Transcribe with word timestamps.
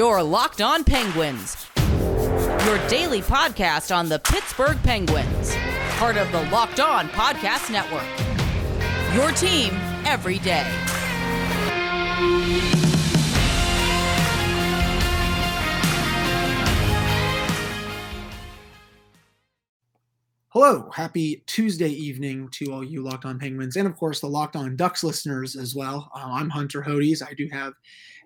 Your 0.00 0.22
Locked 0.22 0.62
On 0.62 0.82
Penguins, 0.82 1.66
your 1.76 2.88
daily 2.88 3.20
podcast 3.20 3.94
on 3.94 4.08
the 4.08 4.18
Pittsburgh 4.18 4.78
Penguins, 4.82 5.54
part 5.98 6.16
of 6.16 6.32
the 6.32 6.42
Locked 6.44 6.80
On 6.80 7.06
Podcast 7.10 7.70
Network. 7.70 8.08
Your 9.14 9.30
team 9.32 9.74
every 10.06 10.38
day. 10.38 10.64
Hello, 20.48 20.90
happy 20.94 21.44
Tuesday 21.46 21.90
evening 21.90 22.48
to 22.52 22.72
all 22.72 22.82
you 22.82 23.02
Locked 23.02 23.26
On 23.26 23.38
Penguins 23.38 23.76
and, 23.76 23.86
of 23.86 23.98
course, 23.98 24.20
the 24.20 24.26
Locked 24.26 24.56
On 24.56 24.76
Ducks 24.76 25.04
listeners 25.04 25.56
as 25.56 25.74
well. 25.74 26.10
Uh, 26.14 26.30
I'm 26.32 26.48
Hunter 26.48 26.82
Hodes. 26.82 27.22
I 27.22 27.34
do 27.34 27.46
have 27.52 27.74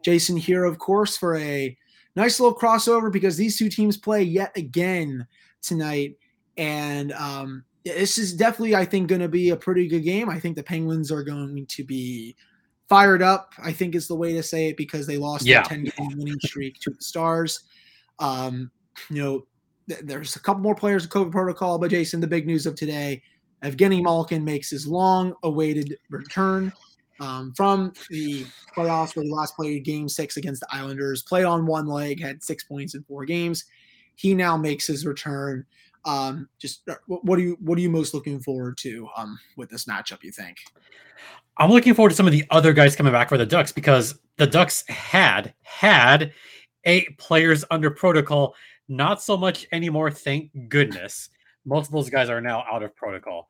Jason 0.04 0.36
here, 0.36 0.64
of 0.64 0.78
course, 0.78 1.16
for 1.16 1.36
a 1.36 1.76
nice 2.14 2.38
little 2.38 2.56
crossover 2.56 3.10
because 3.10 3.36
these 3.36 3.56
two 3.58 3.68
teams 3.68 3.96
play 3.96 4.22
yet 4.22 4.56
again 4.56 5.26
tonight. 5.62 6.16
And 6.56 7.12
um, 7.12 7.64
this 7.84 8.18
is 8.18 8.34
definitely, 8.34 8.76
I 8.76 8.84
think, 8.84 9.08
going 9.08 9.22
to 9.22 9.28
be 9.28 9.50
a 9.50 9.56
pretty 9.56 9.88
good 9.88 10.04
game. 10.04 10.28
I 10.28 10.38
think 10.38 10.56
the 10.56 10.62
Penguins 10.62 11.10
are 11.10 11.24
going 11.24 11.66
to 11.66 11.84
be 11.84 12.36
fired 12.88 13.22
up, 13.22 13.52
I 13.62 13.72
think 13.72 13.94
is 13.94 14.06
the 14.06 14.14
way 14.14 14.34
to 14.34 14.42
say 14.42 14.68
it, 14.68 14.76
because 14.76 15.06
they 15.06 15.16
lost 15.16 15.46
Yeah. 15.46 15.62
a 15.62 15.68
10 15.68 15.84
game 15.84 16.18
winning 16.18 16.38
streak 16.44 16.78
to 16.80 16.90
the 16.90 17.02
Stars. 17.02 17.60
Um, 18.18 18.70
you 19.10 19.22
know, 19.22 19.46
th- 19.88 20.02
there's 20.04 20.36
a 20.36 20.40
couple 20.40 20.62
more 20.62 20.74
players 20.74 21.04
in 21.04 21.10
COVID 21.10 21.32
protocol, 21.32 21.78
but 21.78 21.90
Jason, 21.90 22.20
the 22.20 22.26
big 22.26 22.46
news 22.46 22.66
of 22.66 22.74
today, 22.74 23.22
Evgeny 23.64 24.02
Malkin 24.02 24.44
makes 24.44 24.68
his 24.68 24.86
long-awaited 24.86 25.96
return 26.10 26.70
um, 27.20 27.52
from 27.56 27.92
the 28.10 28.44
playoffs 28.76 29.14
where 29.14 29.24
he 29.24 29.30
last 29.30 29.56
played 29.56 29.84
Game 29.84 30.08
Six 30.08 30.36
against 30.36 30.60
the 30.60 30.68
Islanders. 30.72 31.22
Played 31.22 31.44
on 31.44 31.66
one 31.66 31.86
leg, 31.86 32.20
had 32.20 32.42
six 32.42 32.64
points 32.64 32.94
in 32.94 33.02
four 33.04 33.24
games. 33.24 33.64
He 34.16 34.34
now 34.34 34.56
makes 34.56 34.86
his 34.86 35.06
return. 35.06 35.64
Um, 36.04 36.48
just 36.58 36.88
uh, 36.88 36.94
what 37.06 37.38
are 37.38 37.42
you 37.42 37.56
what 37.60 37.78
are 37.78 37.80
you 37.80 37.90
most 37.90 38.14
looking 38.14 38.40
forward 38.40 38.76
to 38.78 39.08
um, 39.16 39.38
with 39.56 39.70
this 39.70 39.86
matchup? 39.86 40.22
You 40.22 40.32
think? 40.32 40.58
I'm 41.56 41.70
looking 41.70 41.94
forward 41.94 42.10
to 42.10 42.16
some 42.16 42.26
of 42.26 42.32
the 42.32 42.44
other 42.50 42.72
guys 42.72 42.96
coming 42.96 43.12
back 43.12 43.28
for 43.28 43.38
the 43.38 43.46
Ducks 43.46 43.70
because 43.70 44.18
the 44.36 44.46
Ducks 44.46 44.84
had 44.88 45.54
had 45.62 46.32
eight 46.84 47.16
players 47.18 47.64
under 47.70 47.90
protocol. 47.90 48.54
Not 48.88 49.22
so 49.22 49.36
much 49.36 49.66
anymore, 49.72 50.10
thank 50.10 50.50
goodness. 50.68 51.30
Most 51.64 51.86
of 51.86 51.92
those 51.92 52.10
guys 52.10 52.28
are 52.28 52.40
now 52.40 52.64
out 52.70 52.82
of 52.82 52.94
protocol. 52.96 53.48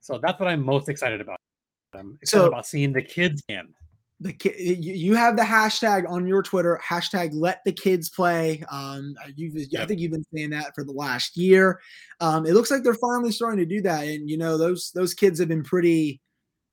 So 0.00 0.18
that's 0.22 0.38
what 0.38 0.48
I'm 0.48 0.64
most 0.64 0.88
excited 0.88 1.20
about. 1.20 1.38
I'm 1.94 2.18
excited 2.22 2.42
So- 2.44 2.48
about 2.48 2.66
seeing 2.66 2.92
the 2.92 3.02
kids 3.02 3.42
in. 3.48 3.68
the 4.20 4.32
ki- 4.32 4.74
you 4.80 5.14
have 5.14 5.36
the 5.36 5.42
hashtag 5.44 6.08
on 6.08 6.26
your 6.26 6.42
Twitter 6.42 6.80
hashtag 6.84 7.30
let 7.32 7.60
the 7.64 7.70
kids 7.72 8.10
play. 8.10 8.64
Um, 8.68 9.14
you've 9.36 9.54
I 9.78 9.86
think 9.86 10.00
you've 10.00 10.10
been 10.10 10.26
saying 10.34 10.50
that 10.50 10.74
for 10.74 10.82
the 10.82 10.90
last 10.90 11.36
year. 11.36 11.80
Um, 12.20 12.44
it 12.44 12.52
looks 12.54 12.68
like 12.70 12.82
they're 12.82 12.94
finally 12.94 13.30
starting 13.30 13.60
to 13.60 13.64
do 13.64 13.80
that, 13.82 14.08
and 14.08 14.28
you 14.28 14.36
know 14.36 14.58
those 14.58 14.90
those 14.92 15.14
kids 15.14 15.38
have 15.38 15.46
been 15.48 15.62
pretty 15.62 16.20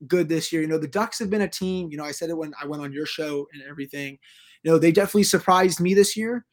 good 0.07 0.27
this 0.27 0.51
year. 0.51 0.63
You 0.63 0.67
know 0.67 0.79
the 0.79 0.87
Ducks 0.87 1.19
have 1.19 1.29
been 1.29 1.41
a 1.43 1.47
team. 1.47 1.89
You 1.91 1.97
know 1.97 2.03
I 2.03 2.11
said 2.11 2.31
it 2.31 2.37
when 2.37 2.51
I 2.59 2.65
went 2.65 2.81
on 2.81 2.91
your 2.91 3.05
show 3.05 3.45
and 3.53 3.61
everything. 3.69 4.17
You 4.63 4.71
know 4.71 4.79
they 4.79 4.91
definitely 4.91 5.23
surprised 5.23 5.79
me 5.79 5.93
this 5.93 6.17
year. 6.17 6.45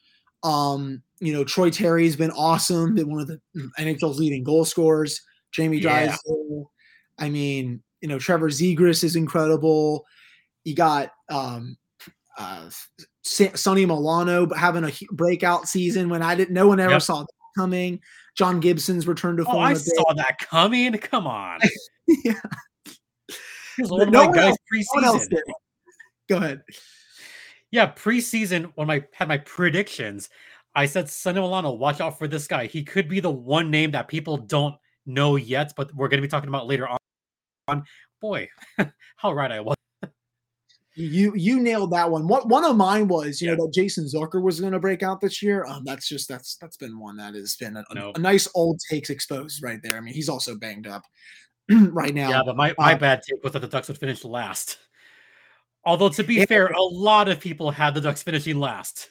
Um, 0.42 1.02
you 1.20 1.32
know 1.32 1.42
Troy 1.42 1.70
Terry's 1.70 2.16
been 2.16 2.32
awesome. 2.32 2.94
Been 2.96 3.10
one 3.10 3.20
of 3.22 3.28
the 3.28 3.40
NHL's 3.78 4.18
leading 4.18 4.44
goal 4.44 4.66
scorers. 4.66 5.18
Jamie 5.52 5.78
Yeah. 5.78 6.06
Drysdale. 6.08 6.70
I 7.18 7.30
mean, 7.30 7.82
you 8.02 8.08
know 8.08 8.18
Trevor 8.18 8.50
Zegras 8.50 9.02
is 9.04 9.16
incredible. 9.16 10.04
You 10.64 10.74
got 10.74 11.12
um, 11.30 11.76
uh, 12.38 12.68
Sonny 13.22 13.86
Milano 13.86 14.52
having 14.54 14.84
a 14.84 14.92
breakout 15.12 15.68
season 15.68 16.08
when 16.10 16.22
I 16.22 16.34
didn't. 16.34 16.52
No 16.54 16.68
one 16.68 16.80
ever 16.80 16.92
Yep. 16.92 17.02
saw 17.02 17.20
that 17.22 17.28
coming. 17.56 18.00
John 18.36 18.60
Gibson's 18.60 19.06
return 19.06 19.36
to 19.38 19.42
Oh, 19.42 19.52
form. 19.52 19.58
I 19.64 19.70
a 19.72 19.74
bit. 19.74 19.84
saw 19.84 20.12
that 20.14 20.38
coming. 20.38 20.92
Come 20.98 21.26
on. 21.26 21.58
Yeah. 22.24 22.34
One 23.78 24.02
of 24.02 24.10
No 24.10 24.26
my 24.28 24.32
guys 24.34 24.44
else- 24.48 24.58
No 24.72 25.00
one 25.00 25.04
else 25.04 25.28
preseason. 25.28 25.38
Go 26.28 26.36
ahead. 26.38 26.62
Yeah, 27.70 27.90
preseason 27.92 28.70
when 28.74 28.90
I 28.90 29.04
had 29.14 29.28
my 29.28 29.38
predictions, 29.38 30.28
I 30.74 30.86
said 30.86 31.08
Sonny 31.08 31.40
Milano, 31.40 31.72
watch 31.72 32.00
out 32.00 32.18
for 32.18 32.28
this 32.28 32.46
guy. 32.46 32.66
He 32.66 32.82
could 32.84 33.08
be 33.08 33.20
the 33.20 33.30
one 33.30 33.70
name 33.70 33.92
that 33.92 34.08
people 34.08 34.36
don't 34.36 34.74
know 35.06 35.36
yet, 35.36 35.72
but 35.76 35.94
we're 35.94 36.08
going 36.08 36.18
to 36.20 36.26
be 36.26 36.30
talking 36.30 36.48
about 36.48 36.66
later 36.66 36.86
on. 36.88 36.98
Boy, 38.20 38.48
how 39.16 39.32
right 39.32 39.50
I 39.50 39.60
was. 39.60 39.76
You 40.94 41.32
you 41.34 41.58
nailed 41.58 41.90
that 41.92 42.10
one. 42.10 42.28
What 42.28 42.48
one 42.48 42.64
of 42.66 42.76
mine 42.76 43.08
was, 43.08 43.40
you 43.40 43.48
know, 43.48 43.56
that 43.56 43.72
Jason 43.72 44.04
Zucker 44.04 44.42
was 44.42 44.60
going 44.60 44.74
to 44.74 44.78
break 44.78 45.02
out 45.02 45.22
this 45.22 45.42
year. 45.42 45.64
Um, 45.64 45.84
that's 45.86 46.06
just 46.06 46.28
that's 46.28 46.56
that's 46.56 46.76
been 46.76 46.98
one 47.00 47.16
that 47.16 47.34
has 47.34 47.56
been 47.56 47.78
a, 47.78 47.84
a- 47.90 47.94
No. 47.94 48.12
a 48.14 48.18
nice 48.18 48.46
old 48.54 48.78
takes 48.90 49.08
exposed 49.08 49.62
right 49.62 49.80
there. 49.82 49.96
I 49.96 50.00
mean, 50.00 50.12
he's 50.12 50.28
also 50.28 50.54
banged 50.54 50.86
up 50.86 51.02
right 51.70 52.14
now. 52.14 52.28
Yeah, 52.28 52.42
but 52.44 52.56
my, 52.56 52.74
my 52.76 52.92
uh, 52.92 52.98
bad 52.98 53.22
take 53.26 53.42
was 53.42 53.54
that 53.54 53.60
the 53.60 53.68
Ducks 53.68 53.88
would 53.88 53.96
finish 53.96 54.22
last. 54.22 54.78
Although, 55.86 56.10
to 56.10 56.22
be 56.22 56.34
Yeah. 56.34 56.44
fair, 56.44 56.66
a 56.66 56.82
lot 56.82 57.26
of 57.28 57.40
people 57.40 57.70
had 57.70 57.94
the 57.94 58.00
Ducks 58.02 58.22
finishing 58.22 58.58
last. 58.60 59.08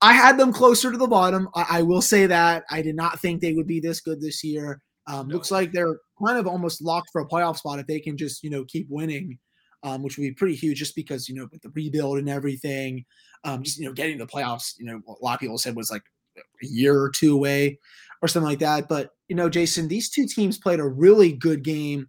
I 0.00 0.12
had 0.12 0.38
them 0.38 0.52
closer 0.52 0.92
to 0.92 0.96
the 0.96 1.08
bottom. 1.08 1.48
I, 1.56 1.66
I 1.70 1.82
will 1.82 2.00
say 2.02 2.26
that 2.26 2.62
I 2.70 2.82
did 2.82 2.94
not 2.94 3.18
think 3.20 3.40
they 3.40 3.52
would 3.52 3.66
be 3.66 3.80
this 3.80 4.00
good 4.00 4.20
this 4.20 4.44
year. 4.44 4.80
Um, 5.06 5.28
No. 5.28 5.34
Looks 5.34 5.50
like 5.50 5.72
they're 5.72 5.98
kind 6.24 6.38
of 6.38 6.46
almost 6.46 6.82
locked 6.82 7.10
for 7.12 7.20
a 7.20 7.28
playoff 7.28 7.58
spot 7.58 7.78
if 7.78 7.86
they 7.86 8.00
can 8.00 8.16
just 8.16 8.42
you 8.42 8.50
know 8.50 8.64
keep 8.64 8.86
winning, 8.88 9.38
um, 9.82 10.02
which 10.02 10.16
would 10.16 10.24
be 10.24 10.32
pretty 10.32 10.54
huge. 10.54 10.78
Just 10.78 10.94
because 10.94 11.28
you 11.28 11.34
know 11.34 11.48
with 11.50 11.62
the 11.62 11.70
rebuild 11.70 12.18
and 12.18 12.28
everything, 12.28 13.04
um, 13.44 13.62
just 13.62 13.78
you 13.78 13.86
know 13.86 13.92
getting 13.92 14.18
to 14.18 14.24
the 14.24 14.30
playoffs, 14.30 14.74
you 14.78 14.86
know 14.86 15.00
a 15.08 15.24
lot 15.24 15.34
of 15.34 15.40
people 15.40 15.58
said 15.58 15.76
was 15.76 15.90
like 15.90 16.02
a 16.36 16.42
year 16.60 17.00
or 17.00 17.10
two 17.10 17.34
away 17.34 17.78
or 18.22 18.28
something 18.28 18.48
like 18.48 18.58
that. 18.60 18.88
But 18.88 19.10
you 19.28 19.36
know, 19.36 19.48
Jason, 19.48 19.88
these 19.88 20.10
two 20.10 20.26
teams 20.26 20.58
played 20.58 20.80
a 20.80 20.88
really 20.88 21.32
good 21.32 21.62
game 21.62 22.08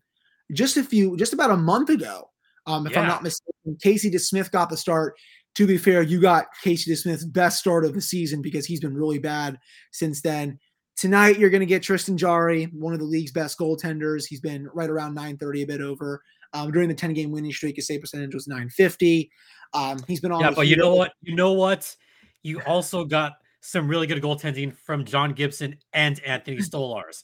just 0.54 0.78
a 0.78 0.84
few, 0.84 1.16
just 1.18 1.34
about 1.34 1.52
a 1.52 1.58
month 1.58 1.90
ago. 1.90 2.28
Um, 2.68 2.86
if 2.86 2.96
I'm 2.96 3.08
not 3.08 3.24
mistaken, 3.24 3.76
Casey 3.82 4.12
DeSmith 4.12 4.52
got 4.52 4.70
the 4.70 4.78
start 4.78 5.16
to 5.56 5.68
be 5.68 5.78
fair, 5.78 6.02
you 6.02 6.22
got 6.22 6.48
Casey 6.64 6.92
DeSmith's 6.92 7.26
best 7.26 7.60
start 7.60 7.84
of 7.84 7.94
the 7.94 8.02
season 8.02 8.42
because 8.42 8.66
he's 8.66 8.80
been 8.80 8.96
really 8.96 9.20
bad 9.20 9.60
since 9.92 10.22
then. 10.22 10.58
Tonight, 10.98 11.40
you're 11.40 11.50
going 11.50 11.62
to 11.62 11.66
get 11.66 11.82
Tristan 11.82 12.18
Jarry, 12.18 12.66
one 12.66 12.94
of 12.94 13.00
the 13.00 13.06
league's 13.06 13.32
best 13.32 13.58
goaltenders. 13.58 14.26
He's 14.28 14.42
been 14.42 14.68
right 14.74 14.90
around 14.90 15.16
930, 15.16 15.64
a 15.64 15.68
bit 15.68 15.82
over. 15.82 16.22
Um, 16.54 16.72
during 16.72 16.90
the 16.90 16.96
10 16.96 17.14
game 17.14 17.32
winning 17.32 17.52
streak, 17.52 17.78
his 17.78 17.88
save 17.88 18.02
percentage 18.02 18.34
was 18.34 18.48
950. 18.48 19.32
Um, 19.74 20.00
he's 20.08 20.20
been 20.20 20.32
on. 20.32 20.42
Yeah, 20.42 20.52
but 20.52 20.68
you 20.68 20.76
know 20.76 20.94
what? 20.94 21.14
You 21.22 21.36
know 21.36 21.54
what? 21.54 21.96
You 22.44 22.62
also 22.68 23.06
got 23.06 23.34
some 23.62 23.88
really 23.88 24.06
good 24.08 24.22
goaltending 24.22 24.76
from 24.76 25.06
John 25.06 25.34
Gibson 25.34 25.78
and 25.94 26.20
Anthony 26.24 26.58
Stolarz. 26.60 27.24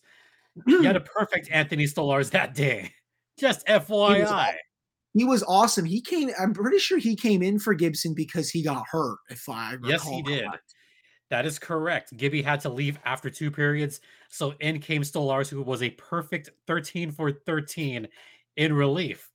You 0.65 0.81
had 0.83 0.95
a 0.95 1.01
perfect 1.01 1.49
Anthony 1.51 1.85
Stolarz 1.85 2.31
that 2.31 2.55
day. 2.55 2.91
Just 3.37 3.65
FYI. 3.67 4.53
He 5.13 5.23
was 5.23 5.43
awesome. 5.47 5.85
He 5.85 6.01
came. 6.01 6.31
I'm 6.39 6.53
pretty 6.53 6.79
sure 6.79 6.97
he 6.97 7.15
came 7.15 7.41
in 7.43 7.59
for 7.59 7.73
Gibson 7.73 8.13
because 8.13 8.49
he 8.49 8.63
got 8.63 8.83
hurt. 8.89 9.17
If 9.29 9.47
I 9.49 9.75
Yes, 9.83 10.03
he 10.03 10.21
did. 10.21 10.45
correct. 10.45 10.73
That 11.29 11.45
is 11.45 11.59
correct. 11.59 12.15
Gibby 12.15 12.41
had 12.41 12.61
to 12.61 12.69
leave 12.69 12.97
after 13.03 13.29
two 13.29 13.51
periods. 13.51 13.99
So 14.29 14.53
in 14.59 14.79
came 14.79 15.01
Stolarz, 15.01 15.49
who 15.49 15.61
was 15.61 15.83
a 15.83 15.89
perfect 15.91 16.51
13 16.67 17.11
for 17.11 17.31
13 17.31 18.07
in 18.55 18.73
relief. 18.73 19.29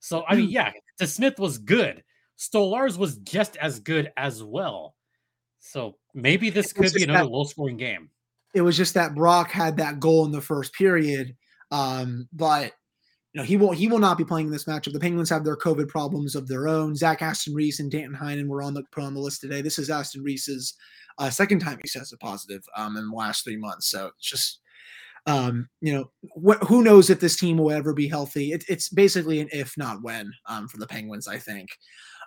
So, 0.00 0.24
I 0.28 0.34
Hmm. 0.34 0.40
mean, 0.40 0.50
yeah, 0.50 0.72
DeSmith 1.00 1.38
was 1.38 1.58
good. 1.58 2.02
Stolarz 2.38 2.98
was 2.98 3.16
just 3.18 3.56
as 3.56 3.80
good 3.80 4.12
as 4.16 4.42
well. 4.42 4.96
So 5.60 5.98
maybe 6.14 6.50
this 6.50 6.72
could 6.72 6.92
be 6.92 7.04
another 7.04 7.24
that- 7.24 7.30
low 7.30 7.44
scoring 7.44 7.76
game. 7.76 8.10
It 8.54 8.60
was 8.62 8.76
just 8.76 8.94
that 8.94 9.14
Brock 9.14 9.50
had 9.50 9.76
that 9.78 10.00
goal 10.00 10.24
in 10.24 10.32
the 10.32 10.40
first 10.40 10.72
period. 10.74 11.36
Um, 11.70 12.28
but 12.32 12.72
you 13.36 13.42
know, 13.42 13.44
he 13.44 13.58
will 13.58 13.72
he 13.72 13.86
will 13.86 13.98
not 13.98 14.16
be 14.16 14.24
playing 14.24 14.46
in 14.46 14.52
this 14.52 14.64
matchup. 14.64 14.94
The 14.94 14.98
Penguins 14.98 15.28
have 15.28 15.44
their 15.44 15.58
COVID 15.58 15.88
problems 15.88 16.34
of 16.34 16.48
their 16.48 16.68
own. 16.68 16.96
Zach 16.96 17.20
Aston 17.20 17.52
Reese 17.52 17.80
and 17.80 17.90
Danton 17.90 18.18
Heinen 18.18 18.48
were 18.48 18.62
on 18.62 18.72
the 18.72 18.82
put 18.92 19.04
on 19.04 19.12
the 19.12 19.20
list 19.20 19.42
today. 19.42 19.60
This 19.60 19.78
is 19.78 19.90
Aston 19.90 20.22
Reese's 20.22 20.72
uh, 21.18 21.28
second 21.28 21.58
time 21.58 21.78
he 21.82 21.86
tested 21.86 22.18
positive 22.18 22.62
um, 22.74 22.96
in 22.96 23.10
the 23.10 23.14
last 23.14 23.44
three 23.44 23.58
months. 23.58 23.90
So 23.90 24.06
it's 24.06 24.30
just 24.30 24.60
um, 25.26 25.68
you 25.82 25.92
know, 25.92 26.10
wh- 26.34 26.64
who 26.66 26.82
knows 26.82 27.10
if 27.10 27.20
this 27.20 27.36
team 27.36 27.58
will 27.58 27.72
ever 27.72 27.92
be 27.92 28.08
healthy? 28.08 28.52
It, 28.52 28.64
it's 28.70 28.88
basically 28.88 29.40
an 29.40 29.50
if 29.52 29.76
not 29.76 30.02
when 30.02 30.32
um, 30.46 30.66
for 30.66 30.78
the 30.78 30.86
Penguins, 30.86 31.28
I 31.28 31.36
think. 31.36 31.68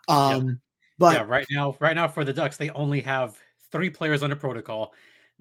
Um, 0.08 0.62
But 1.00 1.16
yeah, 1.16 1.24
right 1.24 1.48
now, 1.50 1.76
right 1.80 1.96
now 1.96 2.08
for 2.08 2.24
the 2.24 2.34
Ducks, 2.34 2.58
they 2.58 2.70
only 2.70 3.02
have 3.02 3.36
three 3.72 3.90
players 3.90 4.22
under 4.22 4.36
protocol: 4.36 4.94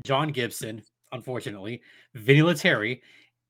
John 0.02 0.32
Gibson, 0.32 0.82
unfortunately, 1.12 1.82
Vinny 2.14 2.40
Lettieri, 2.40 3.02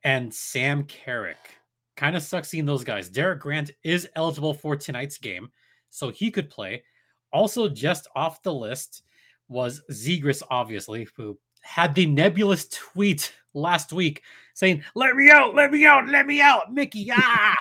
and 0.02 0.34
Sam 0.34 0.82
Carrick. 0.82 1.57
Kind 1.98 2.14
of 2.14 2.22
sucks 2.22 2.48
seeing 2.48 2.64
those 2.64 2.84
guys. 2.84 3.08
Derek 3.08 3.40
Grant 3.40 3.72
is 3.82 4.08
eligible 4.14 4.54
for 4.54 4.76
tonight's 4.76 5.18
game, 5.18 5.50
so 5.90 6.10
he 6.10 6.30
could 6.30 6.48
play. 6.48 6.84
Also, 7.32 7.68
just 7.68 8.06
off 8.14 8.40
the 8.44 8.54
list 8.54 9.02
was 9.48 9.82
Zegras, 9.90 10.44
obviously, 10.48 11.08
who 11.16 11.36
had 11.60 11.96
the 11.96 12.06
nebulous 12.06 12.68
tweet 12.68 13.34
last 13.52 13.92
week 13.92 14.22
saying, 14.54 14.84
Let 14.94 15.16
me 15.16 15.28
out, 15.28 15.56
let 15.56 15.72
me 15.72 15.86
out, 15.86 16.06
let 16.06 16.24
me 16.24 16.40
out, 16.40 16.72
Mickey. 16.72 17.10
Ah! 17.16 17.56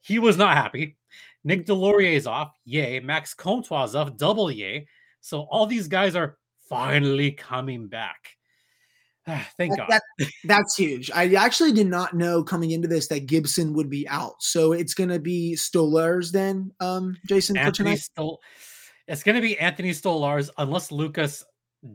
he 0.00 0.18
was 0.18 0.38
not 0.38 0.56
happy. 0.56 0.96
Nick 1.44 1.66
Deslauriers 1.66 2.16
is 2.16 2.26
off. 2.26 2.54
Yay. 2.64 3.00
Max 3.00 3.34
Comtois 3.34 3.84
is 3.84 3.94
off. 3.94 4.16
Double 4.16 4.50
yay. 4.50 4.86
So 5.20 5.42
all 5.42 5.66
these 5.66 5.88
guys 5.88 6.16
are 6.16 6.38
finally 6.70 7.32
coming 7.32 7.86
back. 7.86 8.37
Thank 9.56 9.76
that, 9.76 9.88
God. 9.88 10.00
That, 10.18 10.28
that's 10.44 10.76
huge. 10.76 11.10
I 11.14 11.34
actually 11.34 11.72
did 11.72 11.86
not 11.86 12.14
know 12.14 12.42
coming 12.42 12.70
into 12.70 12.88
this 12.88 13.08
that 13.08 13.26
Gibson 13.26 13.72
would 13.74 13.90
be 13.90 14.08
out. 14.08 14.42
So 14.42 14.72
it's 14.72 14.94
going 14.94 15.10
to 15.10 15.18
be 15.18 15.54
Stolarz 15.54 16.32
then, 16.32 16.72
um, 16.80 17.16
Jason, 17.26 17.56
Anthony 17.56 17.94
Stol- 17.94 18.38
it's 19.06 19.22
going 19.22 19.36
to 19.36 19.42
be 19.42 19.58
Anthony 19.58 19.90
Stolarz 19.90 20.50
unless 20.58 20.92
Lukas 20.92 21.44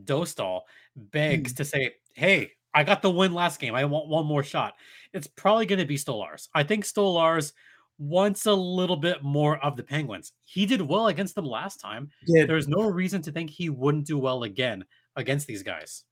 Dostal 0.04 0.62
begs 0.96 1.52
hmm. 1.52 1.56
to 1.56 1.64
say, 1.64 1.92
hey, 2.14 2.52
I 2.74 2.82
got 2.82 3.02
the 3.02 3.10
win 3.10 3.32
last 3.32 3.60
game. 3.60 3.74
I 3.74 3.84
want 3.84 4.08
one 4.08 4.26
more 4.26 4.42
shot. 4.42 4.74
It's 5.12 5.28
probably 5.28 5.66
going 5.66 5.78
to 5.78 5.84
be 5.84 5.96
Stolarz. 5.96 6.48
I 6.54 6.64
think 6.64 6.84
Stolarz 6.84 7.52
wants 7.98 8.46
a 8.46 8.52
little 8.52 8.96
bit 8.96 9.22
more 9.22 9.58
of 9.64 9.76
the 9.76 9.82
Penguins. 9.84 10.32
He 10.44 10.66
did 10.66 10.82
well 10.82 11.06
against 11.06 11.36
them 11.36 11.44
last 11.44 11.80
time. 11.80 12.10
There's 12.26 12.66
no 12.66 12.88
reason 12.88 13.22
to 13.22 13.32
think 13.32 13.50
he 13.50 13.70
wouldn't 13.70 14.06
do 14.06 14.18
well 14.18 14.42
again 14.42 14.84
against 15.14 15.46
these 15.46 15.62
guys. 15.62 16.02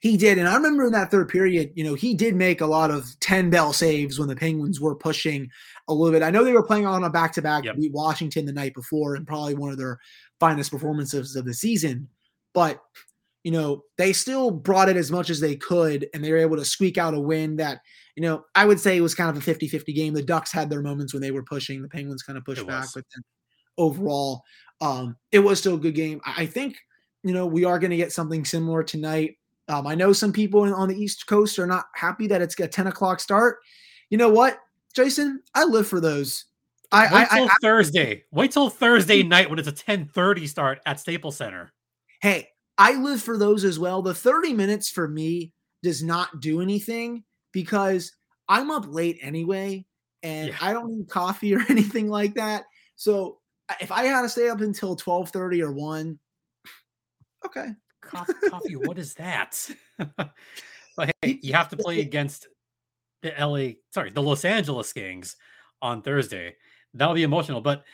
He 0.00 0.16
did. 0.16 0.38
And 0.38 0.48
I 0.48 0.54
remember 0.54 0.86
in 0.86 0.92
that 0.92 1.10
third 1.10 1.28
period, 1.28 1.72
you 1.74 1.84
know, 1.84 1.94
he 1.94 2.14
did 2.14 2.34
make 2.34 2.60
a 2.60 2.66
lot 2.66 2.90
of 2.90 3.18
10 3.20 3.50
bell 3.50 3.72
saves 3.72 4.18
when 4.18 4.28
the 4.28 4.36
Penguins 4.36 4.80
were 4.80 4.94
pushing 4.94 5.48
a 5.88 5.94
little 5.94 6.12
bit. 6.12 6.22
I 6.24 6.30
know 6.30 6.44
they 6.44 6.52
were 6.52 6.66
playing 6.66 6.86
on 6.86 7.04
a 7.04 7.10
back 7.10 7.32
to 7.34 7.42
back 7.42 7.64
beat 7.76 7.92
Washington 7.92 8.46
the 8.46 8.52
night 8.52 8.74
before 8.74 9.14
and 9.14 9.26
probably 9.26 9.54
one 9.54 9.70
of 9.70 9.78
their 9.78 9.98
finest 10.38 10.70
performances 10.70 11.36
of 11.36 11.44
the 11.44 11.54
season. 11.54 12.08
But, 12.54 12.80
you 13.44 13.52
know, 13.52 13.84
they 13.98 14.12
still 14.12 14.50
brought 14.50 14.88
it 14.88 14.96
as 14.96 15.10
much 15.10 15.30
as 15.30 15.40
they 15.40 15.56
could 15.56 16.08
and 16.14 16.24
they 16.24 16.32
were 16.32 16.38
able 16.38 16.56
to 16.56 16.64
squeak 16.64 16.98
out 16.98 17.14
a 17.14 17.20
win 17.20 17.56
that, 17.56 17.80
you 18.16 18.22
know, 18.22 18.44
I 18.54 18.64
would 18.64 18.80
say 18.80 18.96
it 18.96 19.02
was 19.02 19.14
kind 19.14 19.30
of 19.30 19.36
a 19.36 19.40
50 19.40 19.68
50 19.68 19.92
game. 19.92 20.14
The 20.14 20.22
Ducks 20.22 20.52
had 20.52 20.68
their 20.68 20.82
moments 20.82 21.12
when 21.12 21.22
they 21.22 21.30
were 21.30 21.44
pushing, 21.44 21.82
the 21.82 21.88
Penguins 21.88 22.22
kind 22.22 22.36
of 22.36 22.44
pushed 22.44 22.66
back, 22.66 22.88
but 22.94 23.04
then 23.14 23.22
overall, 23.78 24.42
um, 24.80 25.16
it 25.32 25.40
was 25.40 25.58
still 25.58 25.74
a 25.74 25.80
good 25.80 25.94
game. 25.94 26.20
I 26.24 26.46
think, 26.46 26.76
you 27.22 27.34
know, 27.34 27.46
we 27.46 27.64
are 27.64 27.78
going 27.78 27.90
to 27.90 27.96
get 27.96 28.12
something 28.12 28.44
similar 28.44 28.82
tonight. 28.82 29.36
Um, 29.70 29.86
I 29.86 29.94
know 29.94 30.12
some 30.12 30.32
people 30.32 30.62
on 30.62 30.88
the 30.88 31.00
East 31.00 31.26
Coast 31.26 31.58
are 31.58 31.66
not 31.66 31.86
happy 31.94 32.26
that 32.26 32.42
it's 32.42 32.58
a 32.58 32.66
10 32.66 32.88
o'clock 32.88 33.20
start. 33.20 33.58
You 34.10 34.18
know 34.18 34.28
what, 34.28 34.58
Jason? 34.94 35.42
I 35.54 35.64
live 35.64 35.86
for 35.86 36.00
those. 36.00 36.46
I, 36.90 37.02
Wait 37.02 37.28
till 37.30 37.44
I, 37.44 37.46
I, 37.46 37.56
Thursday. 37.62 38.24
Wait 38.32 38.50
till 38.50 38.68
Thursday 38.68 39.22
night 39.22 39.48
when 39.48 39.60
it's 39.60 39.68
a 39.68 39.72
10:30 39.72 40.48
start 40.48 40.80
at 40.86 40.98
Staples 40.98 41.36
Center. 41.36 41.72
Hey, 42.20 42.48
I 42.78 42.94
live 42.94 43.22
for 43.22 43.38
those 43.38 43.64
as 43.64 43.78
well. 43.78 44.02
The 44.02 44.12
30 44.12 44.54
minutes 44.54 44.90
for 44.90 45.06
me 45.06 45.52
does 45.84 46.02
not 46.02 46.40
do 46.40 46.60
anything 46.60 47.22
because 47.52 48.12
I'm 48.48 48.72
up 48.72 48.86
late 48.88 49.18
anyway 49.22 49.86
and 50.24 50.48
yeah. 50.48 50.56
I 50.60 50.72
don't 50.72 50.96
need 50.96 51.08
coffee 51.08 51.54
or 51.54 51.60
anything 51.68 52.08
like 52.08 52.34
that. 52.34 52.64
So 52.96 53.38
if 53.80 53.92
I 53.92 54.04
had 54.04 54.22
to 54.22 54.28
stay 54.28 54.48
up 54.48 54.60
until 54.60 54.96
12:30 54.96 55.62
or 55.62 55.72
1, 55.72 56.18
okay, 57.46 57.68
coffee, 58.00 58.32
coffee 58.48 58.76
what 58.76 58.98
is 58.98 59.14
that? 59.14 59.68
but 60.16 61.14
hey, 61.22 61.38
you 61.42 61.52
have 61.52 61.68
to 61.70 61.76
play 61.76 62.00
against 62.00 62.48
the 63.22 63.32
LA, 63.38 63.74
sorry, 63.92 64.10
the 64.10 64.22
Los 64.22 64.44
Angeles 64.44 64.92
Kings 64.92 65.36
on 65.82 66.02
Thursday. 66.02 66.56
That'll 66.94 67.14
be 67.14 67.22
emotional. 67.22 67.60
But 67.60 67.84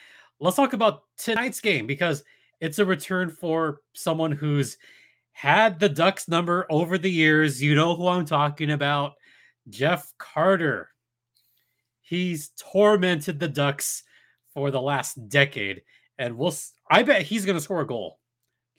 let's 0.40 0.56
talk 0.56 0.72
about 0.72 1.02
tonight's 1.18 1.60
game 1.60 1.86
because 1.86 2.24
it's 2.60 2.78
a 2.78 2.84
return 2.84 3.30
for 3.30 3.80
someone 3.94 4.32
who's 4.32 4.78
had 5.32 5.78
the 5.78 5.88
Ducks 5.88 6.28
number 6.28 6.66
over 6.70 6.96
the 6.96 7.10
years. 7.10 7.62
You 7.62 7.74
know 7.74 7.94
who 7.94 8.08
I'm 8.08 8.24
talking 8.24 8.70
about. 8.70 9.14
Jeff 9.68 10.12
Carter. 10.18 10.90
He's 12.00 12.52
tormented 12.56 13.40
the 13.40 13.48
Ducks 13.48 14.04
for 14.54 14.70
the 14.70 14.80
last 14.80 15.28
decade. 15.28 15.82
And 16.18 16.38
we'll 16.38 16.54
I 16.90 17.02
bet 17.02 17.22
he's 17.22 17.44
gonna 17.44 17.60
score 17.60 17.80
a 17.80 17.86
goal 17.86 18.18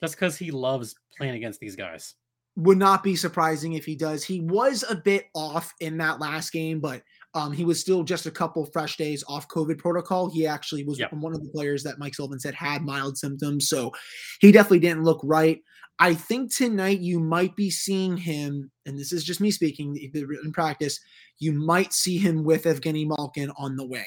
just 0.02 0.14
because 0.14 0.36
he 0.36 0.50
loves 0.50 0.94
playing 1.16 1.34
against 1.34 1.60
these 1.60 1.76
guys. 1.76 2.14
Would 2.56 2.78
not 2.78 3.04
be 3.04 3.14
surprising 3.14 3.74
if 3.74 3.84
he 3.84 3.94
does. 3.94 4.24
He 4.24 4.40
was 4.40 4.84
a 4.88 4.96
bit 4.96 5.26
off 5.34 5.72
in 5.80 5.96
that 5.98 6.18
last 6.18 6.52
game, 6.52 6.80
but 6.80 7.02
um, 7.34 7.52
he 7.52 7.64
was 7.64 7.80
still 7.80 8.02
just 8.02 8.26
a 8.26 8.32
couple 8.32 8.66
fresh 8.66 8.96
days 8.96 9.22
off 9.28 9.46
COVID 9.48 9.78
protocol. 9.78 10.28
He 10.28 10.46
actually 10.46 10.84
was 10.84 10.98
yep. 10.98 11.12
one 11.12 11.34
of 11.34 11.42
the 11.42 11.50
players 11.50 11.84
that 11.84 11.98
Mike 11.98 12.14
Sullivan 12.14 12.40
said 12.40 12.54
had 12.54 12.82
mild 12.82 13.16
symptoms. 13.16 13.68
So 13.68 13.92
he 14.40 14.50
definitely 14.50 14.80
didn't 14.80 15.04
look 15.04 15.20
right. 15.22 15.60
I 16.00 16.14
think 16.14 16.54
tonight 16.54 17.00
you 17.00 17.18
might 17.18 17.56
be 17.56 17.70
seeing 17.70 18.16
him, 18.16 18.70
and 18.86 18.98
this 18.98 19.12
is 19.12 19.24
just 19.24 19.40
me 19.40 19.50
speaking 19.50 19.96
in 20.14 20.52
practice, 20.52 21.00
you 21.38 21.52
might 21.52 21.92
see 21.92 22.18
him 22.18 22.44
with 22.44 22.64
Evgeny 22.64 23.06
Malkin 23.06 23.50
on 23.58 23.76
the 23.76 23.84
wing. 23.84 24.04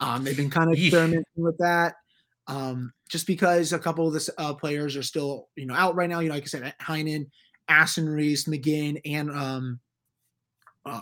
Um, 0.00 0.22
they've 0.22 0.36
been 0.36 0.50
kind 0.50 0.70
of 0.70 0.78
experimenting 0.78 1.24
with 1.36 1.58
that. 1.58 1.94
Um, 2.48 2.92
just 3.08 3.26
because 3.26 3.72
a 3.72 3.78
couple 3.78 4.06
of 4.06 4.14
the 4.14 4.32
uh, 4.38 4.54
players 4.54 4.96
are 4.96 5.02
still, 5.02 5.48
you 5.56 5.66
know, 5.66 5.74
out 5.74 5.94
right 5.94 6.08
now. 6.08 6.20
You 6.20 6.28
know, 6.28 6.34
like 6.34 6.44
I 6.44 6.46
said, 6.46 6.74
Heinen, 6.80 7.26
Aston 7.68 8.08
Reese, 8.08 8.44
McGinn, 8.44 9.00
and 9.04 9.30
um, 9.30 9.80
uh, 10.86 11.00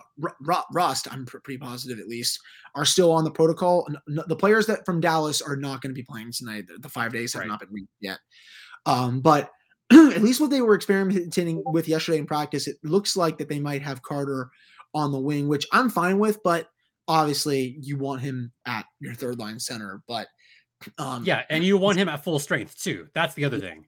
Rust. 0.73 1.09
I'm 1.11 1.27
pr- 1.27 1.39
pretty 1.39 1.59
positive, 1.59 2.01
at 2.01 2.09
least, 2.09 2.41
are 2.75 2.85
still 2.85 3.13
on 3.13 3.25
the 3.25 3.31
protocol. 3.31 3.87
The 4.07 4.37
players 4.37 4.67
that 4.67 4.85
from 4.85 5.01
Dallas 5.01 5.41
are 5.41 5.57
not 5.57 5.81
going 5.81 5.91
to 5.91 5.99
be 5.99 6.07
playing 6.09 6.33
tonight. 6.33 6.67
The, 6.69 6.79
the 6.79 6.89
five 6.89 7.13
days 7.13 7.33
have 7.33 7.41
right. 7.41 7.49
not 7.49 7.61
been 7.61 7.73
reached 7.73 7.89
yet. 8.01 8.19
Um, 8.85 9.21
but 9.21 9.51
at 9.93 10.23
least 10.23 10.41
what 10.41 10.51
they 10.51 10.63
were 10.63 10.75
experimenting 10.75 11.63
with 11.67 11.89
yesterday 11.89 12.19
in 12.19 12.27
practice, 12.27 12.67
it 12.67 12.77
looks 12.83 13.17
like 13.17 13.39
that 13.39 13.49
they 13.49 13.61
might 13.61 13.83
have 13.83 14.03
Carter 14.03 14.51
on 14.95 15.13
the 15.13 15.21
wing, 15.21 15.49
which 15.49 15.67
I'm 15.73 15.91
fine 15.91 16.19
with. 16.19 16.41
But 16.43 16.69
obviously, 17.09 17.77
you 17.81 17.99
want 17.99 18.23
him 18.23 18.53
at 18.67 18.87
your 19.01 19.15
third 19.15 19.39
line 19.39 19.61
center. 19.61 20.03
But 20.09 20.27
um, 20.99 21.25
yeah, 21.25 21.45
and 21.49 21.65
you 21.65 21.77
want 21.77 21.99
him 21.99 22.09
at 22.09 22.25
full 22.25 22.39
strength 22.39 22.79
too. 22.79 23.09
That's 23.15 23.35
the 23.35 23.45
other 23.45 23.59
thing. 23.59 23.87